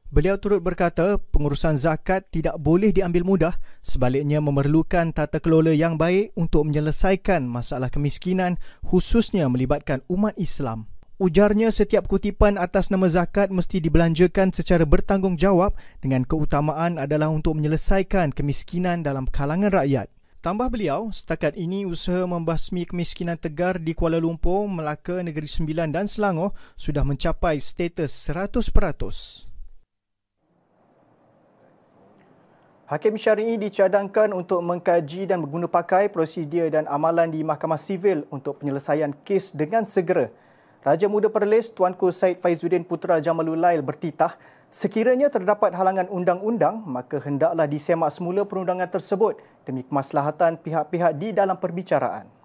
Beliau 0.09 0.41
turut 0.41 0.65
berkata 0.65 1.21
pengurusan 1.21 1.77
zakat 1.77 2.33
tidak 2.33 2.57
boleh 2.57 2.97
diambil 2.97 3.29
mudah 3.29 3.55
sebaliknya 3.85 4.41
memerlukan 4.41 5.13
tata 5.13 5.37
kelola 5.37 5.77
yang 5.77 6.01
baik 6.01 6.33
untuk 6.33 6.65
menyelesaikan 6.65 7.45
masalah 7.45 7.93
kemiskinan 7.93 8.57
khususnya 8.81 9.53
melibatkan 9.53 10.01
umat 10.09 10.33
Islam. 10.41 10.89
Ujarnya 11.21 11.69
setiap 11.69 12.09
kutipan 12.09 12.57
atas 12.57 12.89
nama 12.89 13.05
zakat 13.11 13.53
mesti 13.53 13.85
dibelanjakan 13.85 14.49
secara 14.49 14.89
bertanggungjawab 14.89 15.77
dengan 16.01 16.25
keutamaan 16.25 16.97
adalah 16.97 17.29
untuk 17.29 17.61
menyelesaikan 17.61 18.33
kemiskinan 18.33 19.05
dalam 19.05 19.29
kalangan 19.29 19.69
rakyat. 19.77 20.09
Tambah 20.41 20.73
beliau, 20.73 21.13
setakat 21.13 21.53
ini 21.59 21.85
usaha 21.85 22.25
membasmi 22.25 22.89
kemiskinan 22.89 23.37
tegar 23.37 23.77
di 23.77 23.93
Kuala 23.93 24.23
Lumpur, 24.23 24.71
Melaka, 24.71 25.21
Negeri 25.21 25.51
Sembilan 25.51 25.93
dan 25.93 26.09
Selangor 26.09 26.57
sudah 26.81 27.05
mencapai 27.05 27.61
status 27.61 28.09
100%. 28.31 29.58
Hakim 32.89 33.21
Syari'i 33.21 33.61
dicadangkan 33.61 34.33
untuk 34.33 34.65
mengkaji 34.65 35.29
dan 35.29 35.45
berguna 35.45 35.69
pakai 35.69 36.09
prosedur 36.09 36.73
dan 36.73 36.89
amalan 36.89 37.29
di 37.29 37.45
Mahkamah 37.45 37.77
Sivil 37.77 38.25
untuk 38.33 38.65
penyelesaian 38.65 39.13
kes 39.29 39.53
dengan 39.53 39.85
segera. 39.85 40.33
Raja 40.81 41.05
Muda 41.05 41.29
Perlis 41.29 41.69
Tuanku 41.69 42.09
Said 42.09 42.41
Faizuddin 42.41 42.89
Putra 42.89 43.21
Jamalul 43.21 43.61
Lail 43.61 43.85
bertitah, 43.85 44.41
sekiranya 44.73 45.29
terdapat 45.29 45.77
halangan 45.77 46.09
undang-undang, 46.09 46.81
maka 46.81 47.21
hendaklah 47.21 47.69
disemak 47.69 48.09
semula 48.09 48.49
perundangan 48.49 48.89
tersebut 48.89 49.37
demi 49.69 49.85
kemaslahatan 49.85 50.57
pihak-pihak 50.57 51.13
di 51.21 51.37
dalam 51.37 51.61
perbicaraan. 51.61 52.38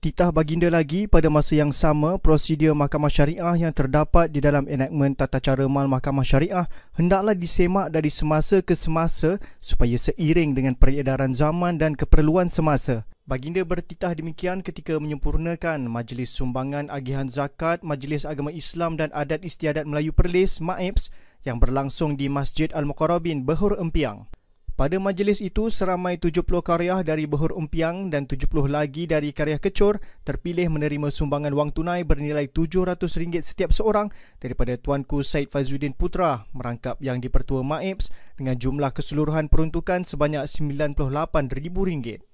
Titah 0.00 0.32
baginda 0.32 0.72
lagi 0.72 1.04
pada 1.04 1.28
masa 1.28 1.60
yang 1.60 1.76
sama 1.76 2.16
prosedur 2.16 2.72
mahkamah 2.72 3.12
syariah 3.12 3.68
yang 3.68 3.68
terdapat 3.68 4.32
di 4.32 4.40
dalam 4.40 4.64
enakmen 4.64 5.12
tata 5.12 5.44
cara 5.44 5.68
mal 5.68 5.92
mahkamah 5.92 6.24
syariah 6.24 6.64
hendaklah 6.96 7.36
disemak 7.36 7.92
dari 7.92 8.08
semasa 8.08 8.64
ke 8.64 8.72
semasa 8.72 9.36
supaya 9.60 10.00
seiring 10.00 10.56
dengan 10.56 10.72
peredaran 10.72 11.36
zaman 11.36 11.76
dan 11.76 11.92
keperluan 11.92 12.48
semasa. 12.48 13.04
Baginda 13.28 13.60
bertitah 13.60 14.16
demikian 14.16 14.64
ketika 14.64 14.96
menyempurnakan 14.96 15.84
Majlis 15.84 16.32
Sumbangan 16.32 16.88
Agihan 16.88 17.28
Zakat 17.28 17.84
Majlis 17.84 18.24
Agama 18.24 18.56
Islam 18.56 18.96
dan 18.96 19.12
Adat 19.12 19.44
Istiadat 19.44 19.84
Melayu 19.84 20.16
Perlis 20.16 20.64
MAIPS 20.64 21.12
yang 21.44 21.60
berlangsung 21.60 22.16
di 22.16 22.32
Masjid 22.32 22.72
Al-Muqarrabin 22.72 23.44
Behur 23.44 23.76
Empiang. 23.76 24.32
Pada 24.80 24.96
majlis 24.96 25.44
itu, 25.44 25.68
seramai 25.68 26.16
70 26.16 26.40
karya 26.64 27.04
dari 27.04 27.28
Behur 27.28 27.52
Umpiang 27.52 28.08
dan 28.08 28.24
70 28.24 28.48
lagi 28.64 29.04
dari 29.04 29.28
karya 29.28 29.60
Kecur 29.60 30.00
terpilih 30.24 30.72
menerima 30.72 31.12
sumbangan 31.12 31.52
wang 31.52 31.68
tunai 31.68 32.00
bernilai 32.00 32.48
RM700 32.48 33.44
setiap 33.44 33.76
seorang 33.76 34.08
daripada 34.40 34.80
Tuanku 34.80 35.20
Said 35.20 35.52
Faizuddin 35.52 35.92
Putra 35.92 36.48
merangkap 36.56 36.96
yang 37.04 37.20
dipertua 37.20 37.60
MAIPS 37.60 38.08
dengan 38.40 38.56
jumlah 38.56 38.96
keseluruhan 38.96 39.52
peruntukan 39.52 40.08
sebanyak 40.08 40.48
RM98,000. 40.48 42.29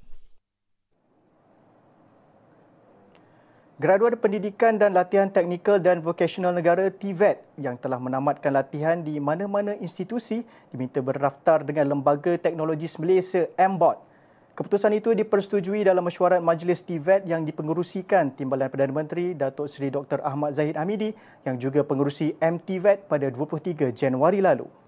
Graduan 3.77 4.17
Pendidikan 4.17 4.81
dan 4.81 4.97
Latihan 4.97 5.29
Teknikal 5.29 5.85
dan 5.85 6.01
Vocational 6.01 6.57
Negara 6.57 6.89
TVET 6.89 7.61
yang 7.61 7.77
telah 7.77 8.01
menamatkan 8.01 8.49
latihan 8.49 9.05
di 9.05 9.21
mana-mana 9.21 9.77
institusi 9.77 10.41
diminta 10.73 11.05
berdaftar 11.05 11.61
dengan 11.61 11.93
Lembaga 11.93 12.41
Teknologi 12.41 12.89
Malaysia 12.97 13.45
MBOT. 13.61 14.01
Keputusan 14.57 14.97
itu 14.97 15.13
dipersetujui 15.13 15.85
dalam 15.85 16.09
mesyuarat 16.09 16.41
Majlis 16.41 16.89
TVET 16.89 17.29
yang 17.29 17.45
dipengerusikan 17.45 18.33
Timbalan 18.33 18.73
Perdana 18.73 18.97
Menteri 18.97 19.37
Datuk 19.37 19.69
Seri 19.69 19.93
Dr. 19.93 20.25
Ahmad 20.25 20.57
Zahid 20.57 20.81
Hamidi 20.81 21.13
yang 21.45 21.61
juga 21.61 21.85
pengerusi 21.85 22.33
MTVET 22.41 23.13
pada 23.13 23.29
23 23.29 23.93
Januari 23.93 24.41
lalu. 24.41 24.86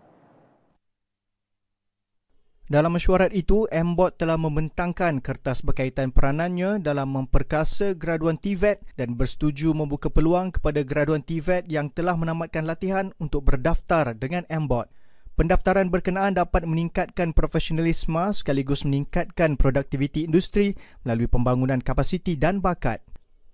Dalam 2.68 3.00
mesyuarat 3.00 3.32
itu, 3.32 3.64
MBOT 3.72 4.20
telah 4.20 4.36
membentangkan 4.36 5.24
kertas 5.24 5.64
berkaitan 5.64 6.12
peranannya 6.12 6.84
dalam 6.84 7.08
memperkasa 7.16 7.96
graduan 7.96 8.36
TVET 8.36 8.84
dan 8.92 9.16
bersetuju 9.16 9.72
membuka 9.72 10.12
peluang 10.12 10.52
kepada 10.52 10.84
graduan 10.84 11.24
TVET 11.24 11.64
yang 11.72 11.88
telah 11.88 12.12
menamatkan 12.20 12.68
latihan 12.68 13.16
untuk 13.16 13.48
berdaftar 13.48 14.12
dengan 14.12 14.44
MBOT. 14.52 14.84
Pendaftaran 15.32 15.88
berkenaan 15.88 16.36
dapat 16.36 16.68
meningkatkan 16.68 17.32
profesionalisme 17.32 18.36
sekaligus 18.36 18.84
meningkatkan 18.84 19.56
produktiviti 19.56 20.28
industri 20.28 20.76
melalui 21.08 21.24
pembangunan 21.24 21.80
kapasiti 21.80 22.36
dan 22.36 22.60
bakat. 22.60 23.00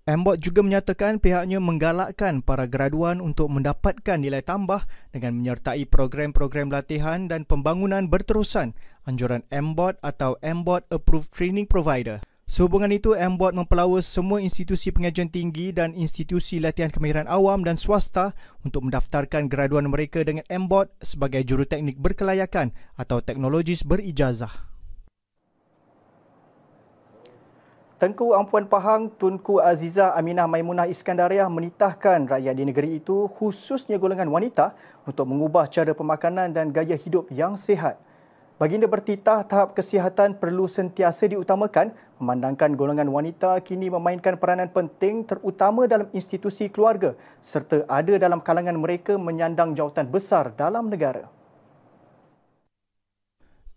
Mbot 0.04 0.36
juga 0.36 0.60
menyatakan 0.60 1.16
pihaknya 1.16 1.64
menggalakkan 1.64 2.44
para 2.44 2.68
graduan 2.68 3.24
untuk 3.24 3.48
mendapatkan 3.48 4.20
nilai 4.20 4.44
tambah 4.44 4.84
dengan 5.16 5.40
menyertai 5.40 5.88
program-program 5.88 6.68
latihan 6.68 7.24
dan 7.24 7.48
pembangunan 7.48 8.04
berterusan 8.12 8.76
anjuran 9.08 9.48
Mbot 9.48 9.96
atau 10.04 10.36
Mbot 10.44 10.84
Approved 10.92 11.32
Training 11.32 11.64
Provider. 11.64 12.20
Sehubungan 12.44 12.92
itu, 12.92 13.16
Mbot 13.16 13.56
mempelawa 13.56 13.96
semua 14.04 14.44
institusi 14.44 14.92
pengajian 14.92 15.32
tinggi 15.32 15.72
dan 15.72 15.96
institusi 15.96 16.60
latihan 16.60 16.92
kemahiran 16.92 17.24
awam 17.24 17.64
dan 17.64 17.80
swasta 17.80 18.36
untuk 18.60 18.84
mendaftarkan 18.84 19.48
graduan 19.48 19.88
mereka 19.88 20.20
dengan 20.20 20.44
Mbot 20.52 20.92
sebagai 21.00 21.40
juruteknik 21.48 21.96
berkelayakan 21.96 22.76
atau 23.00 23.24
teknologis 23.24 23.80
berijazah. 23.80 24.73
Tengku 27.94 28.34
Ampuan 28.34 28.66
Pahang 28.66 29.06
Tunku 29.06 29.62
Aziza 29.62 30.18
Aminah 30.18 30.50
Maimunah 30.50 30.90
Iskandariah 30.90 31.46
menitahkan 31.46 32.26
rakyat 32.26 32.54
di 32.58 32.66
negeri 32.66 32.98
itu 32.98 33.30
khususnya 33.30 34.02
golongan 34.02 34.34
wanita 34.34 34.74
untuk 35.06 35.30
mengubah 35.30 35.70
cara 35.70 35.94
pemakanan 35.94 36.50
dan 36.50 36.74
gaya 36.74 36.98
hidup 36.98 37.30
yang 37.30 37.54
sihat. 37.54 37.94
Baginda 38.58 38.90
bertitah 38.90 39.46
tahap 39.46 39.78
kesihatan 39.78 40.34
perlu 40.34 40.66
sentiasa 40.66 41.30
diutamakan 41.30 41.94
memandangkan 42.18 42.74
golongan 42.74 43.06
wanita 43.14 43.62
kini 43.62 43.86
memainkan 43.86 44.42
peranan 44.42 44.74
penting 44.74 45.22
terutama 45.22 45.86
dalam 45.86 46.10
institusi 46.10 46.66
keluarga 46.66 47.14
serta 47.38 47.86
ada 47.86 48.18
dalam 48.18 48.42
kalangan 48.42 48.74
mereka 48.74 49.14
menyandang 49.14 49.70
jawatan 49.70 50.10
besar 50.10 50.50
dalam 50.58 50.90
negara. 50.90 51.30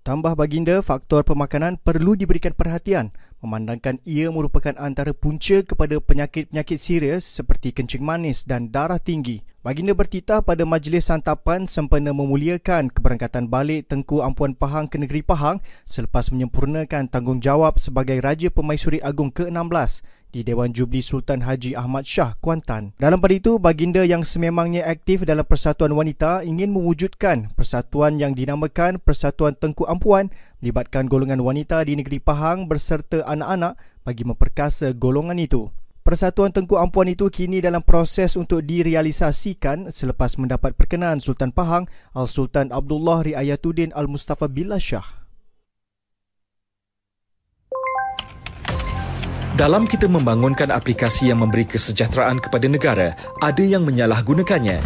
Tambah 0.08 0.40
baginda, 0.40 0.80
faktor 0.80 1.28
pemakanan 1.28 1.84
perlu 1.84 2.16
diberikan 2.16 2.56
perhatian 2.56 3.12
memandangkan 3.44 4.00
ia 4.08 4.32
merupakan 4.32 4.72
antara 4.80 5.12
punca 5.12 5.62
kepada 5.62 6.00
penyakit-penyakit 6.00 6.80
serius 6.80 7.28
seperti 7.28 7.76
kencing 7.76 8.08
manis 8.08 8.48
dan 8.48 8.72
darah 8.72 9.04
tinggi. 9.04 9.44
Baginda 9.62 9.92
bertitah 9.92 10.40
pada 10.48 10.64
majlis 10.64 11.12
santapan 11.12 11.68
sempena 11.68 12.16
memuliakan 12.16 12.88
keberangkatan 12.88 13.52
balik 13.52 13.92
Tengku 13.92 14.24
Ampuan 14.24 14.56
Pahang 14.56 14.88
ke 14.88 14.96
negeri 14.96 15.28
Pahang 15.28 15.60
selepas 15.84 16.32
menyempurnakan 16.32 17.12
tanggungjawab 17.12 17.76
sebagai 17.76 18.24
Raja 18.24 18.48
Pemaisuri 18.48 19.04
Agung 19.04 19.28
ke-16 19.28 20.08
di 20.38 20.46
Dewan 20.46 20.70
Jubli 20.70 21.02
Sultan 21.02 21.42
Haji 21.42 21.74
Ahmad 21.74 22.06
Shah 22.06 22.38
Kuantan. 22.38 22.94
Dalam 23.02 23.18
pada 23.18 23.34
itu, 23.34 23.58
baginda 23.58 24.06
yang 24.06 24.22
sememangnya 24.22 24.86
aktif 24.86 25.26
dalam 25.26 25.42
Persatuan 25.42 25.98
Wanita 25.98 26.46
ingin 26.46 26.70
mewujudkan 26.70 27.50
persatuan 27.58 28.22
yang 28.22 28.38
dinamakan 28.38 29.02
Persatuan 29.02 29.58
Tengku 29.58 29.90
Ampuan 29.90 30.30
melibatkan 30.62 31.10
golongan 31.10 31.42
wanita 31.42 31.82
di 31.82 31.98
negeri 31.98 32.22
Pahang 32.22 32.70
berserta 32.70 33.26
anak-anak 33.26 33.82
bagi 34.06 34.22
memperkasa 34.30 34.94
golongan 34.94 35.42
itu. 35.42 35.74
Persatuan 36.06 36.54
Tengku 36.54 36.78
Ampuan 36.78 37.10
itu 37.10 37.28
kini 37.34 37.58
dalam 37.60 37.82
proses 37.82 38.38
untuk 38.38 38.62
direalisasikan 38.62 39.90
selepas 39.90 40.38
mendapat 40.38 40.78
perkenaan 40.78 41.18
Sultan 41.18 41.50
Pahang 41.50 41.90
Al-Sultan 42.14 42.70
Abdullah 42.70 43.26
Riayatuddin 43.26 43.90
Al-Mustafa 43.92 44.46
Billah 44.48 44.80
Shah. 44.80 45.17
Dalam 49.58 49.90
kita 49.90 50.06
membangunkan 50.06 50.70
aplikasi 50.70 51.34
yang 51.34 51.42
memberi 51.42 51.66
kesejahteraan 51.66 52.38
kepada 52.38 52.70
negara, 52.70 53.18
ada 53.42 53.66
yang 53.66 53.90
menyalahgunakannya. 53.90 54.78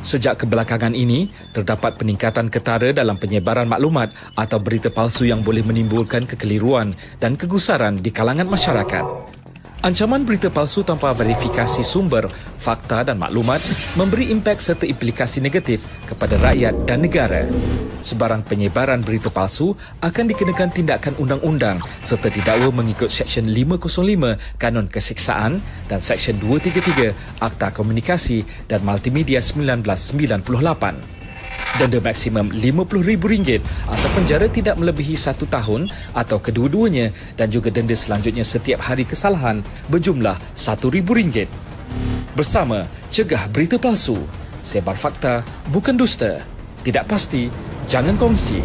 Sejak 0.00 0.40
kebelakangan 0.40 0.96
ini, 0.96 1.28
terdapat 1.52 2.00
peningkatan 2.00 2.48
ketara 2.48 2.96
dalam 2.96 3.20
penyebaran 3.20 3.68
maklumat 3.68 4.08
atau 4.32 4.56
berita 4.56 4.88
palsu 4.88 5.28
yang 5.28 5.44
boleh 5.44 5.60
menimbulkan 5.60 6.24
kekeliruan 6.24 6.96
dan 7.20 7.36
kegusaran 7.36 8.00
di 8.00 8.08
kalangan 8.08 8.48
masyarakat. 8.48 9.04
Ancaman 9.78 10.26
berita 10.26 10.50
palsu 10.50 10.82
tanpa 10.82 11.14
verifikasi 11.14 11.86
sumber, 11.86 12.26
fakta 12.58 13.06
dan 13.06 13.14
maklumat 13.14 13.62
memberi 13.94 14.26
impak 14.34 14.58
serta 14.58 14.82
implikasi 14.82 15.38
negatif 15.38 15.86
kepada 16.02 16.34
rakyat 16.42 16.82
dan 16.82 17.06
negara. 17.06 17.46
Sebarang 18.02 18.42
penyebaran 18.42 19.06
berita 19.06 19.30
palsu 19.30 19.78
akan 20.02 20.24
dikenakan 20.34 20.74
tindakan 20.74 21.14
undang-undang 21.22 21.78
serta 22.02 22.26
didakwa 22.26 22.82
mengikut 22.82 23.06
Seksyen 23.06 23.54
505 23.54 24.58
Kanun 24.58 24.90
Kesiksaan 24.90 25.62
dan 25.86 26.02
Seksyen 26.02 26.42
233 26.42 27.38
Akta 27.38 27.70
Komunikasi 27.70 28.42
dan 28.66 28.82
Multimedia 28.82 29.38
1998. 29.38 31.17
Denda 31.76 32.00
maksimum 32.00 32.48
RM50,000 32.48 33.60
atau 33.84 34.08
penjara 34.16 34.48
tidak 34.48 34.80
melebihi 34.80 35.14
satu 35.18 35.44
tahun 35.44 35.84
atau 36.16 36.40
kedua-duanya 36.40 37.12
dan 37.36 37.52
juga 37.52 37.68
denda 37.68 37.92
selanjutnya 37.92 38.46
setiap 38.46 38.80
hari 38.80 39.04
kesalahan 39.04 39.60
berjumlah 39.92 40.40
RM1,000. 40.56 41.44
Bersama, 42.32 42.86
cegah 43.12 43.50
berita 43.52 43.76
palsu. 43.76 44.16
Sebar 44.64 44.96
fakta, 44.96 45.44
bukan 45.68 45.96
dusta. 45.96 46.40
Tidak 46.84 47.04
pasti, 47.04 47.50
jangan 47.90 48.14
kongsi. 48.16 48.60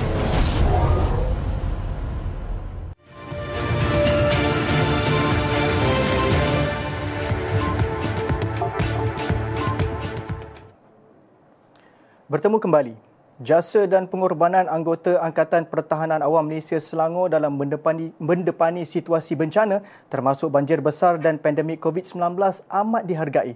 Bertemu 12.34 12.58
kembali. 12.58 12.98
Jasa 13.46 13.86
dan 13.86 14.10
pengorbanan 14.10 14.66
anggota 14.66 15.22
Angkatan 15.22 15.70
Pertahanan 15.70 16.18
Awam 16.18 16.50
Malaysia 16.50 16.82
Selangor 16.82 17.30
dalam 17.30 17.54
mendepani, 17.54 18.10
mendepani 18.18 18.90
situasi 18.90 19.38
bencana 19.38 19.86
termasuk 20.10 20.50
banjir 20.50 20.82
besar 20.82 21.22
dan 21.22 21.38
pandemik 21.38 21.78
COVID-19 21.78 22.34
amat 22.66 23.06
dihargai. 23.06 23.54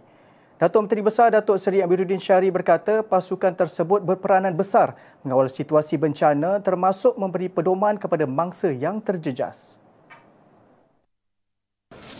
Datuk 0.61 0.85
Menteri 0.85 1.01
Besar 1.01 1.33
Datuk 1.33 1.57
Seri 1.57 1.81
Amiruddin 1.81 2.21
Syari 2.21 2.53
berkata 2.53 3.01
pasukan 3.01 3.57
tersebut 3.57 4.05
berperanan 4.05 4.53
besar 4.53 4.93
mengawal 5.25 5.49
situasi 5.49 5.97
bencana 5.97 6.61
termasuk 6.61 7.17
memberi 7.17 7.49
pedoman 7.49 7.97
kepada 7.97 8.29
mangsa 8.29 8.69
yang 8.69 9.01
terjejas. 9.01 9.81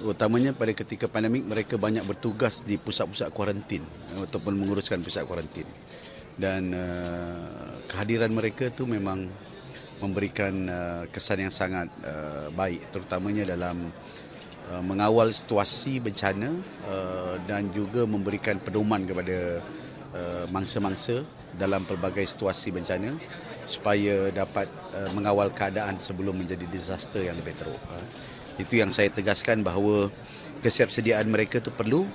Utamanya 0.02 0.58
pada 0.58 0.74
ketika 0.74 1.06
pandemik 1.06 1.46
mereka 1.46 1.78
banyak 1.78 2.02
bertugas 2.02 2.66
di 2.66 2.82
pusat-pusat 2.82 3.30
kuarantin 3.30 3.86
ataupun 4.18 4.58
menguruskan 4.58 5.06
pusat 5.06 5.22
kuarantin 5.30 5.70
dan 6.38 6.72
uh, 6.72 7.82
kehadiran 7.90 8.30
mereka 8.30 8.70
tu 8.70 8.86
memang 8.86 9.26
memberikan 9.98 10.54
uh, 10.70 11.04
kesan 11.10 11.50
yang 11.50 11.54
sangat 11.54 11.90
uh, 12.06 12.54
baik 12.54 12.94
terutamanya 12.94 13.58
dalam 13.58 13.90
uh, 14.70 14.84
mengawal 14.86 15.34
situasi 15.34 15.98
bencana 15.98 16.54
uh, 16.86 17.42
dan 17.50 17.74
juga 17.74 18.06
memberikan 18.06 18.62
pedoman 18.62 19.02
kepada 19.10 19.66
uh, 20.14 20.46
mangsa-mangsa 20.54 21.26
dalam 21.58 21.82
pelbagai 21.90 22.30
situasi 22.30 22.70
bencana 22.70 23.18
supaya 23.66 24.30
dapat 24.30 24.70
uh, 24.94 25.10
mengawal 25.18 25.50
keadaan 25.50 25.98
sebelum 25.98 26.38
menjadi 26.38 26.70
disaster 26.70 27.26
yang 27.26 27.36
lebih 27.42 27.58
teruk. 27.58 27.82
Uh, 27.90 28.06
itu 28.62 28.78
yang 28.78 28.94
saya 28.94 29.10
tegaskan 29.10 29.66
bahawa 29.66 30.14
kesiapsediaan 30.62 31.30
mereka 31.30 31.62
itu 31.62 31.70
perlu 31.74 32.06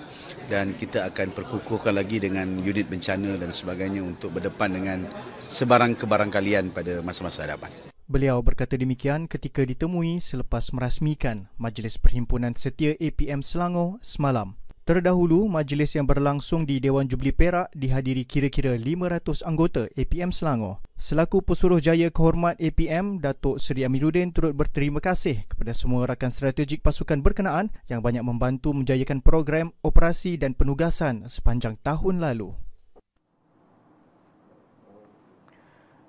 dan 0.46 0.72
kita 0.76 1.08
akan 1.08 1.34
perkukuhkan 1.34 1.96
lagi 1.96 2.22
dengan 2.22 2.60
unit 2.60 2.88
bencana 2.88 3.36
dan 3.36 3.50
sebagainya 3.50 4.04
untuk 4.04 4.36
berdepan 4.36 4.70
dengan 4.72 4.98
sebarang 5.38 5.98
kebarangkalian 5.98 6.70
pada 6.70 7.00
masa-masa 7.04 7.44
hadapan. 7.44 7.72
Beliau 8.12 8.44
berkata 8.44 8.76
demikian 8.76 9.24
ketika 9.24 9.64
ditemui 9.64 10.20
selepas 10.20 10.68
merasmikan 10.76 11.48
Majlis 11.56 11.96
Perhimpunan 11.96 12.52
Setia 12.52 12.92
APM 13.00 13.40
Selangor 13.40 14.02
semalam. 14.04 14.58
Terdahulu, 14.82 15.46
majlis 15.46 15.94
yang 15.94 16.10
berlangsung 16.10 16.66
di 16.66 16.82
Dewan 16.82 17.06
Jubli 17.06 17.30
Perak 17.30 17.70
dihadiri 17.70 18.26
kira-kira 18.26 18.74
500 18.74 19.46
anggota 19.46 19.86
APM 19.94 20.34
Selangor. 20.34 20.82
Selaku 20.98 21.38
Pesuruh 21.38 21.78
Jaya 21.78 22.10
Kehormat 22.10 22.58
APM, 22.58 23.22
Datuk 23.22 23.62
Seri 23.62 23.86
Amiruddin 23.86 24.34
turut 24.34 24.58
berterima 24.58 24.98
kasih 24.98 25.46
kepada 25.46 25.70
semua 25.70 26.02
rakan 26.10 26.34
strategik 26.34 26.82
pasukan 26.82 27.22
berkenaan 27.22 27.70
yang 27.86 28.02
banyak 28.02 28.26
membantu 28.26 28.74
menjayakan 28.74 29.22
program, 29.22 29.70
operasi 29.86 30.34
dan 30.34 30.50
penugasan 30.50 31.30
sepanjang 31.30 31.78
tahun 31.86 32.18
lalu. 32.18 32.50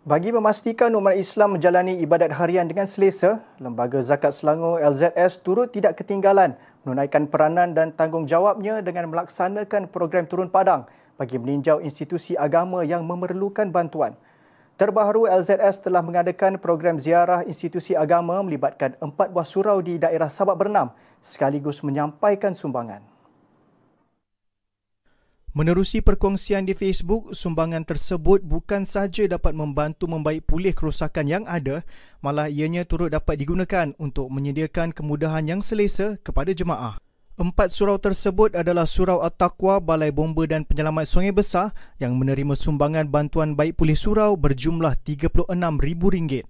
Bagi 0.04 0.36
memastikan 0.36 0.92
umat 1.00 1.16
Islam 1.16 1.56
menjalani 1.56 1.96
ibadat 2.04 2.36
harian 2.36 2.68
dengan 2.68 2.84
selesa, 2.84 3.40
Lembaga 3.56 4.04
Zakat 4.04 4.36
Selangor 4.36 4.84
LZS 4.84 5.40
turut 5.40 5.72
tidak 5.72 5.96
ketinggalan 5.96 6.60
menunaikan 6.84 7.32
peranan 7.32 7.72
dan 7.72 7.96
tanggungjawabnya 7.96 8.84
dengan 8.84 9.08
melaksanakan 9.12 9.88
program 9.92 10.28
turun 10.28 10.52
padang 10.52 10.88
bagi 11.16 11.40
meninjau 11.40 11.80
institusi 11.80 12.36
agama 12.36 12.84
yang 12.84 13.08
memerlukan 13.08 13.72
bantuan. 13.72 14.20
Terbaru 14.74 15.30
LZS 15.30 15.86
telah 15.86 16.02
mengadakan 16.02 16.58
program 16.58 16.98
ziarah 16.98 17.46
institusi 17.46 17.94
agama 17.94 18.42
melibatkan 18.42 18.98
empat 18.98 19.30
buah 19.30 19.46
surau 19.46 19.80
di 19.86 20.02
daerah 20.02 20.34
Sabak 20.34 20.58
Bernam 20.58 20.90
sekaligus 21.22 21.86
menyampaikan 21.86 22.58
sumbangan. 22.58 23.13
Menerusi 25.54 26.02
perkongsian 26.02 26.66
di 26.66 26.74
Facebook, 26.74 27.38
sumbangan 27.38 27.86
tersebut 27.86 28.42
bukan 28.42 28.90
sahaja 28.90 29.30
dapat 29.30 29.54
membantu 29.54 30.10
membaik 30.10 30.50
pulih 30.50 30.74
kerosakan 30.74 31.30
yang 31.30 31.46
ada, 31.46 31.86
malah 32.26 32.50
ianya 32.50 32.90
turut 32.90 33.14
dapat 33.14 33.38
digunakan 33.38 33.94
untuk 34.02 34.34
menyediakan 34.34 34.90
kemudahan 34.90 35.46
yang 35.46 35.62
selesa 35.62 36.18
kepada 36.26 36.58
jemaah. 36.58 36.98
Empat 37.38 37.70
surau 37.70 38.02
tersebut 38.02 38.58
adalah 38.58 38.90
Surau 38.90 39.22
At-Taqwa, 39.22 39.78
Balai 39.78 40.10
Bomba 40.10 40.42
dan 40.50 40.66
Penyelamat 40.66 41.06
Sungai 41.06 41.30
Besar 41.30 41.70
yang 42.02 42.18
menerima 42.18 42.58
sumbangan 42.58 43.06
bantuan 43.14 43.54
baik 43.54 43.78
pulih 43.78 43.98
surau 43.98 44.34
berjumlah 44.34 45.06
RM36,000. 45.06 46.50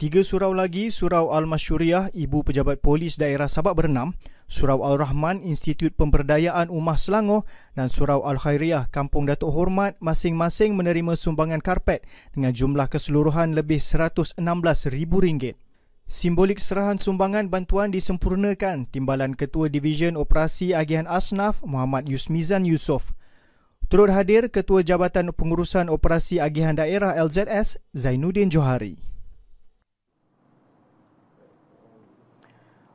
Tiga 0.00 0.20
surau 0.24 0.56
lagi, 0.56 0.88
Surau 0.88 1.28
Al-Masyuriah, 1.36 2.08
Ibu 2.16 2.40
Pejabat 2.40 2.80
Polis 2.80 3.20
Daerah 3.20 3.52
Sabak 3.52 3.76
Bernam, 3.76 4.16
Surau 4.50 4.82
Al-Rahman, 4.82 5.46
Institut 5.46 5.94
Pemberdayaan 5.94 6.74
Ummah 6.74 6.98
Selangor 6.98 7.46
dan 7.78 7.86
Surau 7.86 8.26
Al-Khairiyah, 8.26 8.90
Kampung 8.90 9.30
Datuk 9.30 9.54
Hormat 9.54 9.94
masing-masing 10.02 10.74
menerima 10.74 11.14
sumbangan 11.14 11.62
karpet 11.62 12.02
dengan 12.34 12.50
jumlah 12.50 12.90
keseluruhan 12.90 13.54
lebih 13.54 13.78
RM116,000. 13.78 15.54
Simbolik 16.10 16.58
serahan 16.58 16.98
sumbangan 16.98 17.46
bantuan 17.46 17.94
disempurnakan 17.94 18.90
Timbalan 18.90 19.38
Ketua 19.38 19.70
Division 19.70 20.18
Operasi 20.18 20.74
Agihan 20.74 21.06
Asnaf 21.06 21.62
Muhammad 21.62 22.10
Yusmizan 22.10 22.66
Yusof. 22.66 23.14
Turut 23.86 24.10
hadir 24.10 24.50
Ketua 24.50 24.82
Jabatan 24.82 25.30
Pengurusan 25.30 25.86
Operasi 25.86 26.42
Agihan 26.42 26.74
Daerah 26.74 27.14
LZS 27.14 27.78
Zainuddin 27.94 28.50
Johari. 28.50 29.09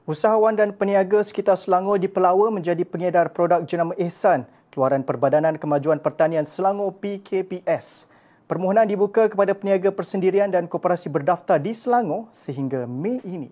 Usahawan 0.06 0.54
dan 0.54 0.70
peniaga 0.70 1.26
sekitar 1.26 1.58
Selangor 1.58 1.98
di 1.98 2.06
Pelawa 2.06 2.54
menjadi 2.54 2.86
pengedar 2.86 3.34
produk 3.34 3.66
jenama 3.66 3.98
Ihsan 3.98 4.46
keluaran 4.70 5.02
Perbadanan 5.02 5.58
Kemajuan 5.58 5.98
Pertanian 5.98 6.46
Selangor 6.46 6.94
PKPS. 7.02 8.06
Permohonan 8.46 8.86
dibuka 8.86 9.26
kepada 9.26 9.58
peniaga 9.58 9.90
persendirian 9.90 10.54
dan 10.54 10.70
koperasi 10.70 11.10
berdaftar 11.10 11.58
di 11.58 11.74
Selangor 11.74 12.30
sehingga 12.30 12.86
Mei 12.86 13.18
ini. 13.26 13.50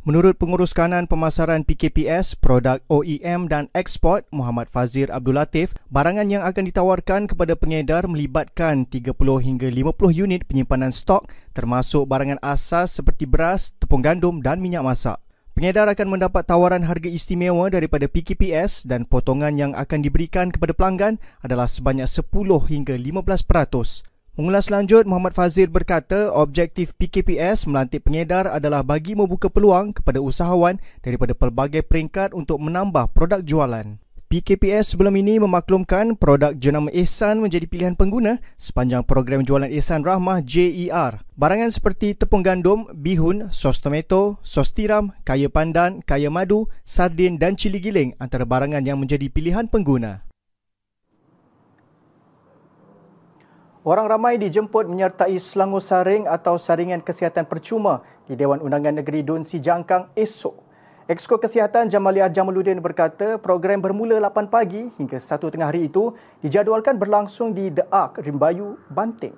Menurut 0.00 0.40
pengurus 0.40 0.72
kanan 0.72 1.04
pemasaran 1.04 1.60
PKPS, 1.60 2.32
produk 2.32 2.80
OEM 2.88 3.52
dan 3.52 3.68
ekspor 3.76 4.24
Muhammad 4.32 4.72
Fazir 4.72 5.12
Abdul 5.12 5.36
Latif, 5.36 5.76
barangan 5.92 6.24
yang 6.24 6.40
akan 6.40 6.72
ditawarkan 6.72 7.28
kepada 7.28 7.52
pengedar 7.52 8.08
melibatkan 8.08 8.88
30 8.88 9.12
hingga 9.44 9.68
50 9.68 10.24
unit 10.24 10.48
penyimpanan 10.48 10.88
stok 10.88 11.28
termasuk 11.52 12.08
barangan 12.08 12.40
asas 12.40 12.96
seperti 12.96 13.28
beras, 13.28 13.76
tepung 13.76 14.00
gandum 14.00 14.40
dan 14.40 14.64
minyak 14.64 14.80
masak. 14.80 15.20
Pengedar 15.52 15.84
akan 15.92 16.16
mendapat 16.16 16.48
tawaran 16.48 16.88
harga 16.88 17.12
istimewa 17.12 17.68
daripada 17.68 18.08
PKPS 18.08 18.88
dan 18.88 19.04
potongan 19.04 19.60
yang 19.60 19.76
akan 19.76 20.00
diberikan 20.00 20.48
kepada 20.48 20.72
pelanggan 20.72 21.20
adalah 21.44 21.68
sebanyak 21.68 22.08
10 22.08 22.24
hingga 22.72 22.96
15%. 22.96 24.09
Mengulas 24.40 24.72
lanjut, 24.72 25.04
Muhammad 25.04 25.36
Fazil 25.36 25.68
berkata 25.68 26.32
objektif 26.32 26.96
PKPS 26.96 27.68
melantik 27.68 28.08
pengedar 28.08 28.48
adalah 28.48 28.80
bagi 28.80 29.12
membuka 29.12 29.52
peluang 29.52 29.92
kepada 29.92 30.16
usahawan 30.16 30.80
daripada 31.04 31.36
pelbagai 31.36 31.84
peringkat 31.84 32.32
untuk 32.32 32.56
menambah 32.56 33.12
produk 33.12 33.44
jualan. 33.44 34.00
PKPS 34.32 34.96
sebelum 34.96 35.12
ini 35.20 35.36
memaklumkan 35.44 36.16
produk 36.16 36.56
jenama 36.56 36.88
Ehsan 36.88 37.44
menjadi 37.44 37.68
pilihan 37.68 37.92
pengguna 37.92 38.40
sepanjang 38.56 39.04
program 39.04 39.44
jualan 39.44 39.68
Ehsan 39.68 40.08
Rahmah 40.08 40.40
JER. 40.40 41.20
Barangan 41.36 41.68
seperti 41.68 42.16
tepung 42.16 42.40
gandum, 42.40 42.88
bihun, 42.96 43.52
sos 43.52 43.84
tomato, 43.84 44.40
sos 44.40 44.72
tiram, 44.72 45.12
kaya 45.28 45.52
pandan, 45.52 46.00
kaya 46.00 46.32
madu, 46.32 46.64
sardin 46.88 47.36
dan 47.36 47.60
cili 47.60 47.76
giling 47.76 48.16
antara 48.16 48.48
barangan 48.48 48.88
yang 48.88 48.96
menjadi 48.96 49.28
pilihan 49.28 49.68
pengguna. 49.68 50.29
Orang 53.80 54.12
ramai 54.12 54.36
dijemput 54.36 54.92
menyertai 54.92 55.40
Selangor 55.40 55.80
Saring 55.80 56.28
atau 56.28 56.60
Saringan 56.60 57.00
Kesihatan 57.00 57.48
Percuma 57.48 58.04
di 58.28 58.36
Dewan 58.36 58.60
Undangan 58.60 59.00
Negeri 59.00 59.24
Dun 59.24 59.40
Si 59.40 59.56
Jangkang 59.56 60.12
esok. 60.12 60.52
Exko 61.08 61.40
Kesihatan 61.40 61.88
Jamaliah 61.88 62.28
Jamaluddin 62.28 62.76
berkata 62.84 63.40
program 63.40 63.80
bermula 63.80 64.20
8 64.20 64.52
pagi 64.52 64.92
hingga 65.00 65.16
1 65.16 65.32
tengah 65.48 65.72
hari 65.72 65.88
itu 65.88 66.12
dijadualkan 66.44 67.00
berlangsung 67.00 67.56
di 67.56 67.72
The 67.72 67.88
Ark, 67.88 68.20
Rimbayu, 68.20 68.76
Banting. 68.92 69.32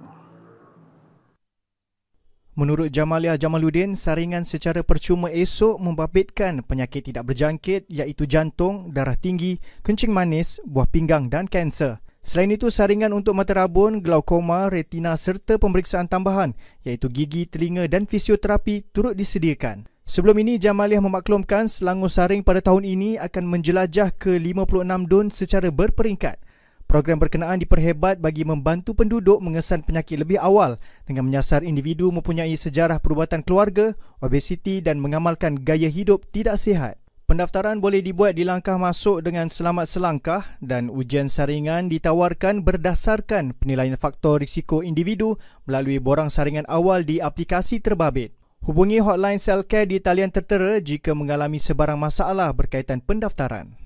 Menurut 2.59 2.91
Jamaliah 2.91 3.39
Jamaluddin, 3.39 3.95
saringan 3.95 4.43
secara 4.43 4.83
percuma 4.83 5.31
esok 5.31 5.79
membabitkan 5.79 6.67
penyakit 6.67 7.15
tidak 7.15 7.31
berjangkit 7.31 7.87
iaitu 7.87 8.27
jantung, 8.27 8.91
darah 8.91 9.15
tinggi, 9.15 9.63
kencing 9.87 10.11
manis, 10.11 10.59
buah 10.67 10.91
pinggang 10.91 11.31
dan 11.31 11.47
kanser. 11.47 12.02
Selain 12.23 12.55
itu, 12.55 12.71
saringan 12.71 13.11
untuk 13.11 13.35
mata 13.35 13.51
rabun, 13.51 13.99
glaukoma, 13.99 14.71
retina 14.71 15.19
serta 15.19 15.59
pemeriksaan 15.59 16.07
tambahan 16.07 16.55
iaitu 16.87 17.11
gigi, 17.11 17.51
telinga 17.51 17.91
dan 17.91 18.07
fisioterapi 18.07 18.95
turut 18.95 19.19
disediakan. 19.19 19.91
Sebelum 20.07 20.39
ini, 20.39 20.55
Jamaliah 20.55 21.03
memaklumkan 21.03 21.67
Selangor 21.67 22.15
Saring 22.15 22.47
pada 22.47 22.63
tahun 22.63 22.87
ini 22.87 23.19
akan 23.19 23.43
menjelajah 23.51 24.15
ke 24.15 24.39
56 24.39 25.11
dun 25.11 25.35
secara 25.35 25.75
berperingkat. 25.75 26.39
Program 26.87 27.19
berkenaan 27.19 27.59
diperhebat 27.59 28.23
bagi 28.23 28.47
membantu 28.47 28.95
penduduk 28.95 29.43
mengesan 29.43 29.83
penyakit 29.83 30.23
lebih 30.23 30.39
awal 30.39 30.79
dengan 31.03 31.27
menyasar 31.27 31.67
individu 31.67 32.15
mempunyai 32.15 32.55
sejarah 32.55 33.03
perubatan 33.03 33.43
keluarga, 33.43 33.99
obesiti 34.23 34.79
dan 34.79 35.03
mengamalkan 35.03 35.59
gaya 35.59 35.91
hidup 35.91 36.23
tidak 36.31 36.55
sihat. 36.55 37.02
Pendaftaran 37.33 37.81
boleh 37.81 38.05
dibuat 38.05 38.37
di 38.37 38.45
langkah 38.45 38.77
masuk 38.77 39.25
dengan 39.25 39.49
selamat 39.49 39.89
selangkah 39.89 40.61
dan 40.61 40.93
ujian 40.93 41.33
saringan 41.33 41.89
ditawarkan 41.89 42.61
berdasarkan 42.61 43.57
penilaian 43.57 43.97
faktor 43.97 44.45
risiko 44.45 44.85
individu 44.85 45.41
melalui 45.65 45.97
borang 45.97 46.29
saringan 46.29 46.69
awal 46.69 47.09
di 47.09 47.25
aplikasi 47.25 47.81
terbabit. 47.81 48.37
Hubungi 48.69 49.01
hotline 49.01 49.41
Cellcare 49.41 49.89
di 49.89 49.97
talian 49.97 50.29
tertera 50.29 50.77
jika 50.77 51.17
mengalami 51.17 51.57
sebarang 51.57 51.97
masalah 51.97 52.53
berkaitan 52.53 53.01
pendaftaran. 53.01 53.81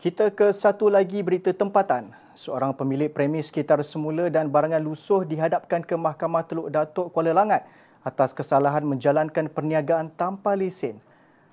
Kita 0.00 0.32
ke 0.32 0.56
satu 0.56 0.88
lagi 0.88 1.20
berita 1.20 1.52
tempatan. 1.52 2.16
Seorang 2.32 2.72
pemilik 2.72 3.12
premis 3.12 3.52
sekitar 3.52 3.84
semula 3.84 4.32
dan 4.32 4.48
barangan 4.48 4.80
lusuh 4.80 5.28
dihadapkan 5.28 5.84
ke 5.84 5.92
Mahkamah 6.00 6.48
Teluk 6.48 6.72
Datuk 6.72 7.12
Kuala 7.12 7.36
Langat 7.36 7.68
atas 8.02 8.34
kesalahan 8.34 8.82
menjalankan 8.86 9.50
perniagaan 9.50 10.14
tanpa 10.14 10.54
lesen. 10.58 10.98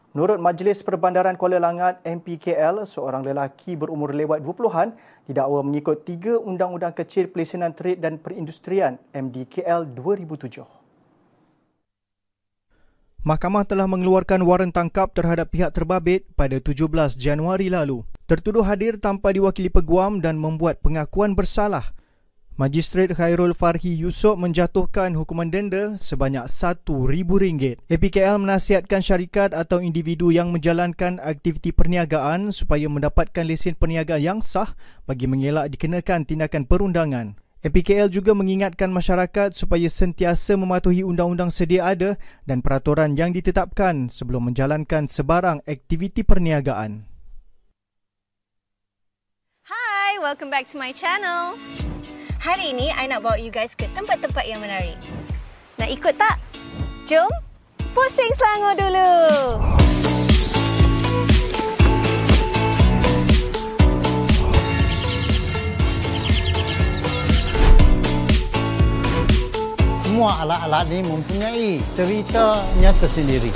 Menurut 0.09 0.41
Majlis 0.41 0.81
Perbandaran 0.81 1.37
Kuala 1.37 1.61
Langat 1.61 2.01
MPKL, 2.01 2.81
seorang 2.89 3.21
lelaki 3.21 3.77
berumur 3.77 4.09
lewat 4.09 4.41
20-an 4.41 4.97
didakwa 5.29 5.61
mengikut 5.61 6.01
tiga 6.01 6.41
undang-undang 6.41 6.97
kecil 6.97 7.29
pelesenan 7.29 7.77
trade 7.77 8.01
dan 8.01 8.17
perindustrian 8.17 8.97
MDKL 9.13 9.85
2007. 9.93 10.65
Mahkamah 13.21 13.67
telah 13.69 13.85
mengeluarkan 13.85 14.41
waran 14.41 14.73
tangkap 14.73 15.13
terhadap 15.13 15.53
pihak 15.53 15.75
terbabit 15.75 16.25
pada 16.33 16.57
17 16.57 16.89
Januari 17.19 17.69
lalu. 17.69 18.01
Tertuduh 18.25 18.65
hadir 18.65 18.97
tanpa 18.97 19.29
diwakili 19.29 19.69
peguam 19.69 20.23
dan 20.23 20.41
membuat 20.41 20.81
pengakuan 20.81 21.37
bersalah. 21.37 21.98
Magistrat 22.59 23.07
Khairul 23.15 23.55
Farhi 23.55 23.95
Yusof 23.95 24.35
menjatuhkan 24.35 25.15
hukuman 25.15 25.47
denda 25.47 25.95
sebanyak 25.95 26.43
RM1,000. 26.51 27.87
APKL 27.87 28.35
menasihatkan 28.35 28.99
syarikat 28.99 29.55
atau 29.55 29.79
individu 29.79 30.27
yang 30.27 30.51
menjalankan 30.51 31.23
aktiviti 31.23 31.71
perniagaan 31.71 32.51
supaya 32.51 32.91
mendapatkan 32.91 33.47
lesen 33.47 33.79
perniagaan 33.79 34.19
yang 34.19 34.39
sah 34.43 34.75
bagi 35.07 35.23
mengelak 35.31 35.71
dikenakan 35.71 36.27
tindakan 36.27 36.67
perundangan. 36.67 37.39
MPKL 37.63 38.11
juga 38.11 38.35
mengingatkan 38.35 38.91
masyarakat 38.91 39.55
supaya 39.55 39.87
sentiasa 39.87 40.59
mematuhi 40.59 41.07
undang-undang 41.07 41.55
sedia 41.55 41.87
ada 41.87 42.19
dan 42.43 42.59
peraturan 42.59 43.15
yang 43.15 43.31
ditetapkan 43.31 44.11
sebelum 44.11 44.51
menjalankan 44.51 45.07
sebarang 45.07 45.63
aktiviti 45.63 46.27
perniagaan. 46.27 47.07
Hi, 49.71 50.19
welcome 50.19 50.51
back 50.51 50.67
to 50.67 50.75
my 50.75 50.91
channel. 50.91 51.55
Hari 52.39 52.71
ini, 52.71 52.87
I 52.87 53.03
nak 53.11 53.19
bawa 53.19 53.35
you 53.35 53.51
guys 53.51 53.75
ke 53.75 53.83
tempat-tempat 53.91 54.47
yang 54.47 54.63
menarik. 54.63 54.95
Nak 55.75 55.91
ikut 55.91 56.15
tak? 56.15 56.39
Jom, 57.03 57.27
pusing 57.91 58.31
Selangor 58.31 58.79
dulu! 58.79 59.11
semua 70.19 70.43
alat-alat 70.43 70.91
ini 70.91 70.99
mempunyai 71.07 71.67
ceritanya 71.95 72.91
tersendiri. 72.99 73.55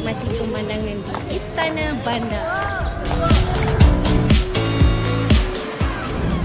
Menikmati 0.00 0.28
pemandangan 0.40 0.98
di 1.28 1.36
Istana 1.36 1.86
Bandar. 2.00 2.44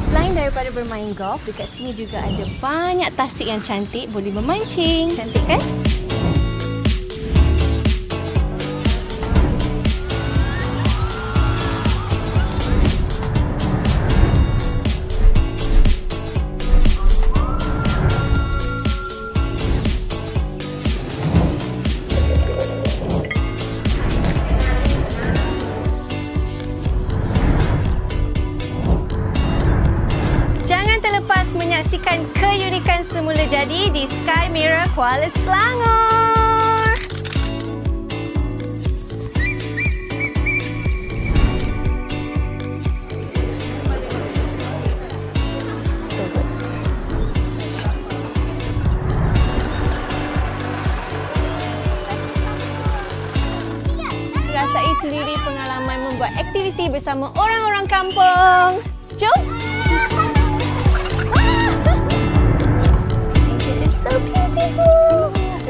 Selain 0.04 0.32
daripada 0.36 0.70
bermain 0.76 1.16
golf, 1.16 1.40
dekat 1.48 1.68
sini 1.68 1.96
juga 1.96 2.20
ada 2.20 2.44
banyak 2.60 3.08
tasik 3.16 3.48
yang 3.48 3.64
cantik 3.64 4.12
boleh 4.12 4.32
memancing. 4.32 5.12
Cantik 5.16 5.44
kan? 5.48 5.64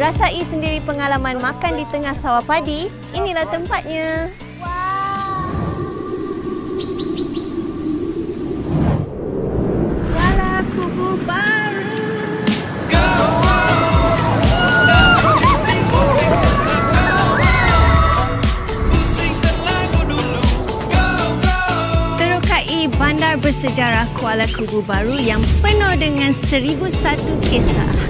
Rasai 0.06 0.46
sendiri 0.46 0.86
pengalaman 0.86 1.42
makan 1.42 1.82
di 1.82 1.86
tengah 1.90 2.14
sawah 2.14 2.46
padi. 2.46 2.94
Inilah 3.18 3.50
tempatnya. 3.50 4.30
Bandar 22.96 23.36
bersejarah 23.38 24.08
Kuala 24.16 24.48
Kubu 24.50 24.80
Baru 24.86 25.20
yang 25.20 25.42
penuh 25.60 25.94
dengan 26.00 26.32
seribu 26.48 26.88
satu 26.88 27.34
kisah. 27.44 28.05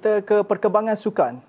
Kita 0.00 0.24
ke 0.24 0.40
perkembangan 0.48 0.96
sukan. 0.96 1.44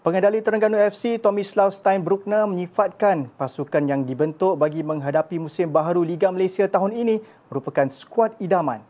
Pengendali 0.00 0.40
Terengganu 0.40 0.80
FC 0.80 1.20
Tomislav 1.20 1.68
Steinbruckner 1.68 2.48
menyifatkan 2.48 3.28
pasukan 3.36 3.84
yang 3.84 4.08
dibentuk 4.08 4.56
bagi 4.56 4.80
menghadapi 4.80 5.36
musim 5.36 5.68
baharu 5.68 6.00
Liga 6.00 6.32
Malaysia 6.32 6.64
tahun 6.64 6.96
ini 6.96 7.20
merupakan 7.52 7.84
skuad 7.92 8.40
idaman. 8.40 8.80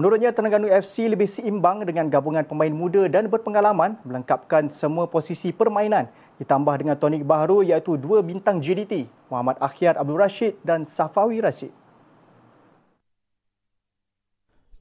Menurutnya 0.00 0.32
Terengganu 0.32 0.64
FC 0.64 1.12
lebih 1.12 1.28
seimbang 1.28 1.84
dengan 1.84 2.08
gabungan 2.08 2.40
pemain 2.48 2.72
muda 2.72 3.04
dan 3.12 3.28
berpengalaman 3.28 4.00
melengkapkan 4.00 4.64
semua 4.72 5.04
posisi 5.04 5.52
permainan 5.52 6.08
ditambah 6.40 6.72
dengan 6.80 6.96
tonik 6.96 7.28
baharu 7.28 7.60
iaitu 7.68 8.00
dua 8.00 8.24
bintang 8.24 8.64
JDT 8.64 9.12
Muhammad 9.28 9.60
Akhyar 9.60 10.00
Abdul 10.00 10.24
Rashid 10.24 10.56
dan 10.64 10.88
Safawi 10.88 11.44
Rashid. 11.44 11.68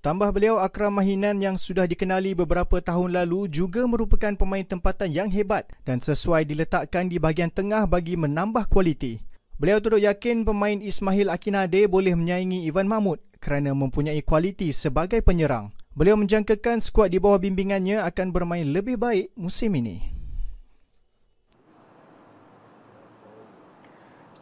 Tambah 0.08 0.32
beliau 0.32 0.56
Akram 0.64 0.96
Mahinan 0.96 1.44
yang 1.44 1.60
sudah 1.60 1.84
dikenali 1.84 2.32
beberapa 2.32 2.80
tahun 2.80 3.12
lalu 3.12 3.52
juga 3.52 3.84
merupakan 3.84 4.32
pemain 4.40 4.64
tempatan 4.64 5.12
yang 5.12 5.28
hebat 5.28 5.68
dan 5.84 6.00
sesuai 6.00 6.48
diletakkan 6.48 7.12
di 7.12 7.20
bahagian 7.20 7.52
tengah 7.52 7.84
bagi 7.84 8.16
menambah 8.16 8.72
kualiti. 8.72 9.20
Beliau 9.60 9.84
turut 9.84 10.00
yakin 10.00 10.48
pemain 10.48 10.80
Ismail 10.80 11.28
Akinade 11.28 11.92
boleh 11.92 12.16
menyaingi 12.16 12.64
Ivan 12.72 12.88
Mahmud 12.88 13.20
kerana 13.44 13.76
mempunyai 13.76 14.24
kualiti 14.24 14.72
sebagai 14.72 15.20
penyerang. 15.20 15.76
Beliau 15.92 16.16
menjangkakan 16.16 16.80
skuad 16.80 17.12
di 17.12 17.20
bawah 17.20 17.44
bimbingannya 17.44 18.00
akan 18.00 18.32
bermain 18.32 18.64
lebih 18.64 18.96
baik 18.96 19.36
musim 19.36 19.76
ini. 19.76 20.17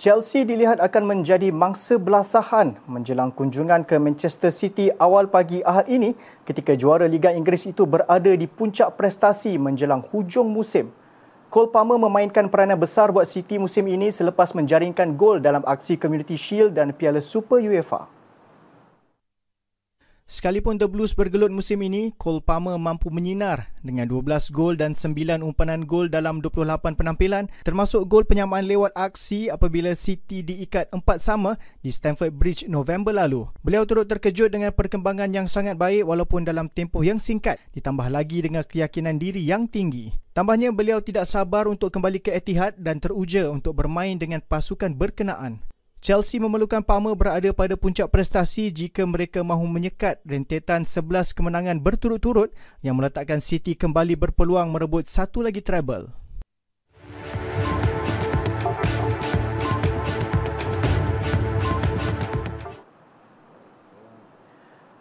Chelsea 0.05 0.45
dilihat 0.45 0.77
akan 0.85 1.17
menjadi 1.17 1.49
mangsa 1.49 1.97
belasahan 1.97 2.77
menjelang 2.85 3.33
kunjungan 3.33 3.81
ke 3.81 3.97
Manchester 3.97 4.53
City 4.53 4.93
awal 5.01 5.25
pagi 5.25 5.65
Ahad 5.65 5.89
ini 5.89 6.13
ketika 6.45 6.77
juara 6.77 7.09
Liga 7.09 7.33
Inggeris 7.33 7.65
itu 7.65 7.89
berada 7.89 8.29
di 8.29 8.45
puncak 8.45 8.93
prestasi 9.01 9.57
menjelang 9.57 10.05
hujung 10.05 10.45
musim. 10.45 10.93
Cole 11.49 11.73
Palmer 11.73 11.97
memainkan 11.97 12.45
peranan 12.53 12.77
besar 12.77 13.09
buat 13.09 13.25
City 13.25 13.57
musim 13.57 13.89
ini 13.89 14.13
selepas 14.13 14.53
menjaringkan 14.53 15.17
gol 15.17 15.41
dalam 15.41 15.65
aksi 15.65 15.97
Community 15.97 16.37
Shield 16.37 16.77
dan 16.77 16.93
Piala 16.93 17.17
Super 17.17 17.57
UEFA. 17.65 18.05
Sekalipun 20.25 20.81
The 20.81 20.89
Blues 20.89 21.13
bergelut 21.13 21.53
musim 21.53 21.85
ini, 21.85 22.09
Cole 22.17 22.41
Palmer 22.41 22.81
mampu 22.81 23.13
menyinar 23.13 23.69
dengan 23.85 24.09
12 24.09 24.49
gol 24.49 24.73
dan 24.73 24.97
9 24.97 25.45
umpanan 25.45 25.85
gol 25.85 26.09
dalam 26.09 26.41
28 26.41 26.97
penampilan 26.97 27.45
termasuk 27.61 28.09
gol 28.09 28.25
penyamaan 28.25 28.65
lewat 28.65 28.89
aksi 28.97 29.53
apabila 29.53 29.93
City 29.93 30.41
diikat 30.41 30.89
4 30.89 31.01
sama 31.21 31.61
di 31.85 31.93
Stamford 31.93 32.33
Bridge 32.33 32.65
November 32.65 33.13
lalu. 33.13 33.45
Beliau 33.61 33.85
turut 33.85 34.09
terkejut 34.09 34.49
dengan 34.49 34.73
perkembangan 34.73 35.29
yang 35.29 35.45
sangat 35.45 35.77
baik 35.77 36.03
walaupun 36.03 36.41
dalam 36.41 36.73
tempoh 36.73 37.05
yang 37.05 37.21
singkat 37.21 37.61
ditambah 37.77 38.09
lagi 38.09 38.41
dengan 38.41 38.65
keyakinan 38.65 39.21
diri 39.21 39.45
yang 39.45 39.69
tinggi. 39.69 40.09
Tambahnya 40.33 40.73
beliau 40.73 41.05
tidak 41.05 41.29
sabar 41.29 41.69
untuk 41.69 41.93
kembali 41.93 42.19
ke 42.19 42.33
Etihad 42.33 42.75
dan 42.81 42.97
teruja 42.97 43.47
untuk 43.53 43.77
bermain 43.77 44.17
dengan 44.17 44.41
pasukan 44.41 44.89
berkenaan. 44.89 45.61
Chelsea 46.05 46.37
memerlukan 46.37 46.85
Palmer 46.85 47.17
berada 47.17 47.49
pada 47.49 47.73
puncak 47.73 48.13
prestasi 48.13 48.69
jika 48.69 49.01
mereka 49.09 49.41
mahu 49.41 49.65
menyekat 49.65 50.21
rentetan 50.21 50.85
11 50.85 51.33
kemenangan 51.33 51.81
berturut-turut 51.81 52.53
yang 52.85 52.93
meletakkan 52.93 53.41
City 53.41 53.73
kembali 53.73 54.13
berpeluang 54.13 54.69
merebut 54.69 55.09
satu 55.09 55.41
lagi 55.41 55.65
treble. 55.65 56.13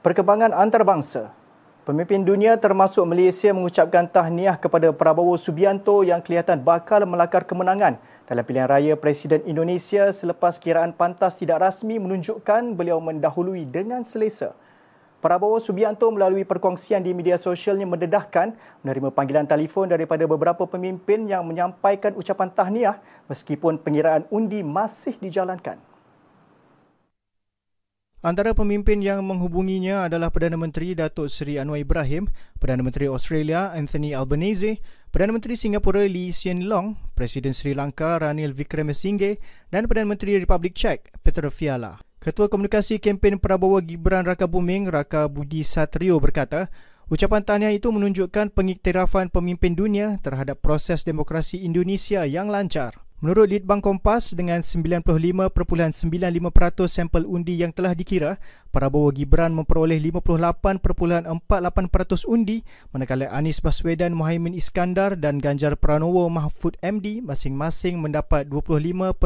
Perkembangan 0.00 0.56
antarabangsa 0.56 1.36
Pemimpin 1.84 2.24
dunia 2.24 2.56
termasuk 2.56 3.04
Malaysia 3.04 3.52
mengucapkan 3.52 4.08
tahniah 4.08 4.56
kepada 4.56 4.88
Prabowo 4.88 5.36
Subianto 5.36 6.00
yang 6.00 6.24
kelihatan 6.24 6.64
bakal 6.64 7.04
melakar 7.04 7.44
kemenangan 7.44 8.00
dalam 8.24 8.40
pilihan 8.40 8.68
raya 8.68 8.94
Presiden 8.96 9.44
Indonesia 9.44 10.08
selepas 10.08 10.56
kiraan 10.56 10.96
pantas 10.96 11.36
tidak 11.36 11.60
rasmi 11.60 12.00
menunjukkan 12.00 12.72
beliau 12.72 12.96
mendahului 12.96 13.68
dengan 13.68 14.00
selesa. 14.00 14.56
Prabowo 15.20 15.56
Subianto 15.56 16.08
melalui 16.12 16.44
perkongsian 16.44 17.00
di 17.00 17.16
media 17.16 17.40
sosialnya 17.40 17.88
mendedahkan 17.88 18.52
menerima 18.84 19.08
panggilan 19.12 19.48
telefon 19.48 19.88
daripada 19.88 20.28
beberapa 20.28 20.68
pemimpin 20.68 21.24
yang 21.24 21.48
menyampaikan 21.48 22.12
ucapan 22.12 22.52
tahniah 22.52 22.96
meskipun 23.28 23.80
pengiraan 23.80 24.28
undi 24.28 24.60
masih 24.60 25.16
dijalankan. 25.16 25.80
Antara 28.24 28.56
pemimpin 28.56 29.04
yang 29.04 29.20
menghubunginya 29.20 30.08
adalah 30.08 30.32
Perdana 30.32 30.56
Menteri 30.56 30.96
Datuk 30.96 31.28
Seri 31.28 31.60
Anwar 31.60 31.76
Ibrahim, 31.76 32.32
Perdana 32.56 32.80
Menteri 32.80 33.04
Australia 33.04 33.68
Anthony 33.76 34.16
Albanese, 34.16 34.80
Perdana 35.14 35.30
Menteri 35.30 35.54
Singapura 35.54 36.02
Lee 36.10 36.34
Hsien 36.34 36.66
Loong, 36.66 36.98
Presiden 37.14 37.54
Sri 37.54 37.70
Lanka 37.70 38.18
Ranil 38.18 38.50
Wickremesinghe 38.50 39.38
dan 39.70 39.86
Perdana 39.86 40.10
Menteri 40.10 40.34
Republik 40.42 40.74
Czech 40.74 41.14
Petr 41.22 41.54
Fiala. 41.54 42.02
Ketua 42.18 42.50
Komunikasi 42.50 42.98
Kempen 42.98 43.38
Prabowo 43.38 43.78
Gibran 43.78 44.26
Raka 44.26 44.50
Buming 44.50 44.90
Raka 44.90 45.30
Budi 45.30 45.62
Satrio 45.62 46.18
berkata, 46.18 46.66
ucapan 47.06 47.46
tahniah 47.46 47.70
itu 47.70 47.94
menunjukkan 47.94 48.50
pengiktirafan 48.58 49.30
pemimpin 49.30 49.78
dunia 49.78 50.18
terhadap 50.18 50.58
proses 50.58 51.06
demokrasi 51.06 51.62
Indonesia 51.62 52.26
yang 52.26 52.50
lancar. 52.50 53.03
Menurut 53.24 53.48
Litbang 53.48 53.80
Kompas, 53.80 54.36
dengan 54.36 54.60
95.95% 54.60 55.48
sampel 56.92 57.24
undi 57.24 57.56
yang 57.56 57.72
telah 57.72 57.96
dikira, 57.96 58.36
Prabowo 58.68 59.08
Gibran 59.16 59.56
memperoleh 59.56 59.96
58.48% 59.96 61.32
undi 62.28 62.60
manakala 62.92 63.32
Anies 63.32 63.64
Baswedan 63.64 64.12
Mohaimin 64.12 64.52
Iskandar 64.52 65.16
dan 65.16 65.40
Ganjar 65.40 65.80
Pranowo 65.80 66.28
Mahfud 66.28 66.76
MD 66.84 67.24
masing-masing 67.24 67.96
mendapat 67.96 68.44
25.26% 68.44 69.16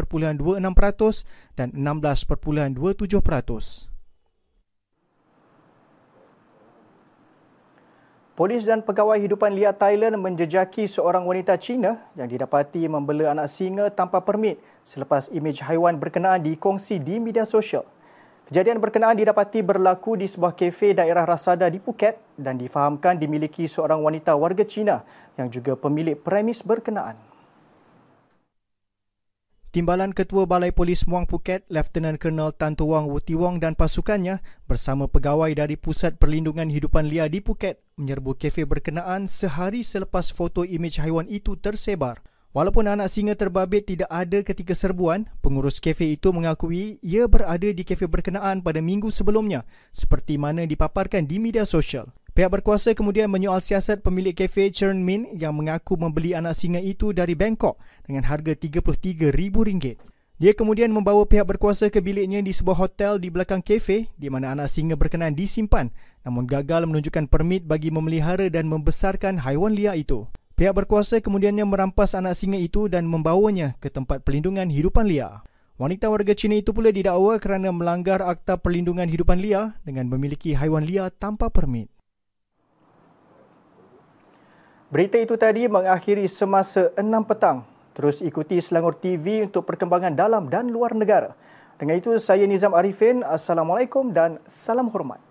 dan 1.59 1.75
16.27%. 1.75 3.98
Polis 8.39 8.63
dan 8.63 8.87
pegawai 8.87 9.19
hidupan 9.19 9.51
liar 9.51 9.75
Thailand 9.75 10.15
menjejaki 10.15 10.87
seorang 10.87 11.27
wanita 11.27 11.59
Cina 11.59 12.07
yang 12.15 12.31
didapati 12.31 12.87
membela 12.87 13.35
anak 13.35 13.51
singa 13.51 13.91
tanpa 13.91 14.23
permit 14.23 14.63
selepas 14.87 15.27
imej 15.35 15.59
haiwan 15.67 15.99
berkenaan 15.99 16.47
dikongsi 16.47 17.03
di 17.03 17.19
media 17.19 17.43
sosial. 17.43 17.83
Kejadian 18.47 18.79
berkenaan 18.79 19.19
didapati 19.19 19.59
berlaku 19.67 20.15
di 20.15 20.31
sebuah 20.31 20.55
kafe 20.55 20.95
daerah 20.95 21.27
Rasada 21.27 21.67
di 21.67 21.83
Phuket 21.83 22.39
dan 22.39 22.55
difahamkan 22.55 23.19
dimiliki 23.19 23.67
seorang 23.67 23.99
wanita 24.07 24.39
warga 24.39 24.63
Cina 24.63 25.03
yang 25.35 25.51
juga 25.51 25.75
pemilik 25.75 26.15
premis 26.15 26.63
berkenaan. 26.63 27.28
Timbalan 29.79 30.11
Ketua 30.11 30.43
Balai 30.43 30.75
Polis 30.75 31.07
Muang 31.07 31.31
Phuket, 31.31 31.63
Lieutenant 31.71 32.19
Colonel 32.19 32.51
Tan 32.51 32.75
Tu 32.75 32.83
Wang 32.83 33.07
Wuti 33.07 33.39
Wong 33.39 33.63
dan 33.63 33.79
pasukannya 33.79 34.43
bersama 34.67 35.07
pegawai 35.07 35.55
dari 35.55 35.79
Pusat 35.79 36.19
Perlindungan 36.19 36.67
Hidupan 36.67 37.07
Liar 37.07 37.31
di 37.31 37.39
Phuket 37.39 37.79
menyerbu 37.95 38.35
kafe 38.35 38.67
berkenaan 38.67 39.31
sehari 39.31 39.87
selepas 39.87 40.35
foto 40.35 40.67
imej 40.67 40.99
haiwan 40.99 41.31
itu 41.31 41.55
tersebar. 41.55 42.27
Walaupun 42.51 42.91
anak 42.91 43.07
singa 43.07 43.39
terbabit 43.39 43.87
tidak 43.87 44.11
ada 44.11 44.43
ketika 44.43 44.75
serbuan, 44.75 45.31
pengurus 45.47 45.79
kafe 45.79 46.19
itu 46.19 46.35
mengakui 46.35 46.99
ia 46.99 47.31
berada 47.31 47.71
di 47.71 47.87
kafe 47.87 48.11
berkenaan 48.11 48.67
pada 48.67 48.83
minggu 48.83 49.15
sebelumnya 49.15 49.63
seperti 49.95 50.43
mana 50.43 50.67
dipaparkan 50.67 51.23
di 51.23 51.39
media 51.39 51.63
sosial. 51.63 52.11
Pihak 52.39 52.55
berkuasa 52.55 52.95
kemudian 52.95 53.27
menyoal 53.27 53.59
siasat 53.59 53.99
pemilik 54.07 54.31
kafe 54.31 54.71
Chern 54.71 55.03
Min 55.03 55.27
yang 55.35 55.59
mengaku 55.59 55.99
membeli 55.99 56.39
anak 56.39 56.55
singa 56.55 56.79
itu 56.79 57.11
dari 57.11 57.35
Bangkok 57.35 57.83
dengan 58.07 58.23
harga 58.31 58.55
RM33,000. 58.55 59.99
Dia 60.39 60.55
kemudian 60.55 60.95
membawa 60.95 61.27
pihak 61.27 61.43
berkuasa 61.43 61.91
ke 61.91 61.99
biliknya 61.99 62.39
di 62.39 62.55
sebuah 62.55 62.79
hotel 62.79 63.19
di 63.19 63.27
belakang 63.27 63.59
kafe 63.59 64.07
di 64.15 64.31
mana 64.31 64.55
anak 64.55 64.71
singa 64.71 64.95
berkenan 64.95 65.35
disimpan 65.35 65.91
namun 66.23 66.47
gagal 66.47 66.87
menunjukkan 66.87 67.27
permit 67.27 67.67
bagi 67.67 67.91
memelihara 67.91 68.47
dan 68.47 68.71
membesarkan 68.71 69.43
haiwan 69.43 69.75
liar 69.75 69.99
itu. 69.99 70.31
Pihak 70.55 70.79
berkuasa 70.79 71.19
kemudiannya 71.19 71.67
merampas 71.67 72.15
anak 72.15 72.39
singa 72.39 72.63
itu 72.63 72.87
dan 72.87 73.11
membawanya 73.11 73.75
ke 73.83 73.91
tempat 73.91 74.23
perlindungan 74.23 74.71
hidupan 74.71 75.11
liar. 75.11 75.43
Wanita 75.75 76.07
warga 76.07 76.39
Cina 76.39 76.55
itu 76.55 76.71
pula 76.71 76.95
didakwa 76.95 77.35
kerana 77.43 77.75
melanggar 77.75 78.23
Akta 78.23 78.63
Perlindungan 78.63 79.11
Hidupan 79.11 79.43
Liar 79.43 79.79
dengan 79.83 80.07
memiliki 80.07 80.55
haiwan 80.55 80.87
liar 80.87 81.11
tanpa 81.11 81.51
permit. 81.51 81.91
Berita 84.89 85.21
itu 85.21 85.37
tadi 85.37 85.69
mengakhiri 85.69 86.25
semasa 86.33 86.89
6 86.97 87.05
petang. 87.29 87.61
Terus 87.93 88.25
ikuti 88.25 88.57
Selangor 88.57 88.97
TV 88.97 89.45
untuk 89.45 89.69
perkembangan 89.69 90.17
dalam 90.17 90.49
dan 90.49 90.73
luar 90.73 90.97
negara. 90.97 91.37
Dengan 91.77 92.01
itu, 92.01 92.17
saya 92.17 92.49
Nizam 92.49 92.73
Arifin. 92.73 93.21
Assalamualaikum 93.21 94.17
dan 94.17 94.41
salam 94.49 94.89
hormat. 94.89 95.28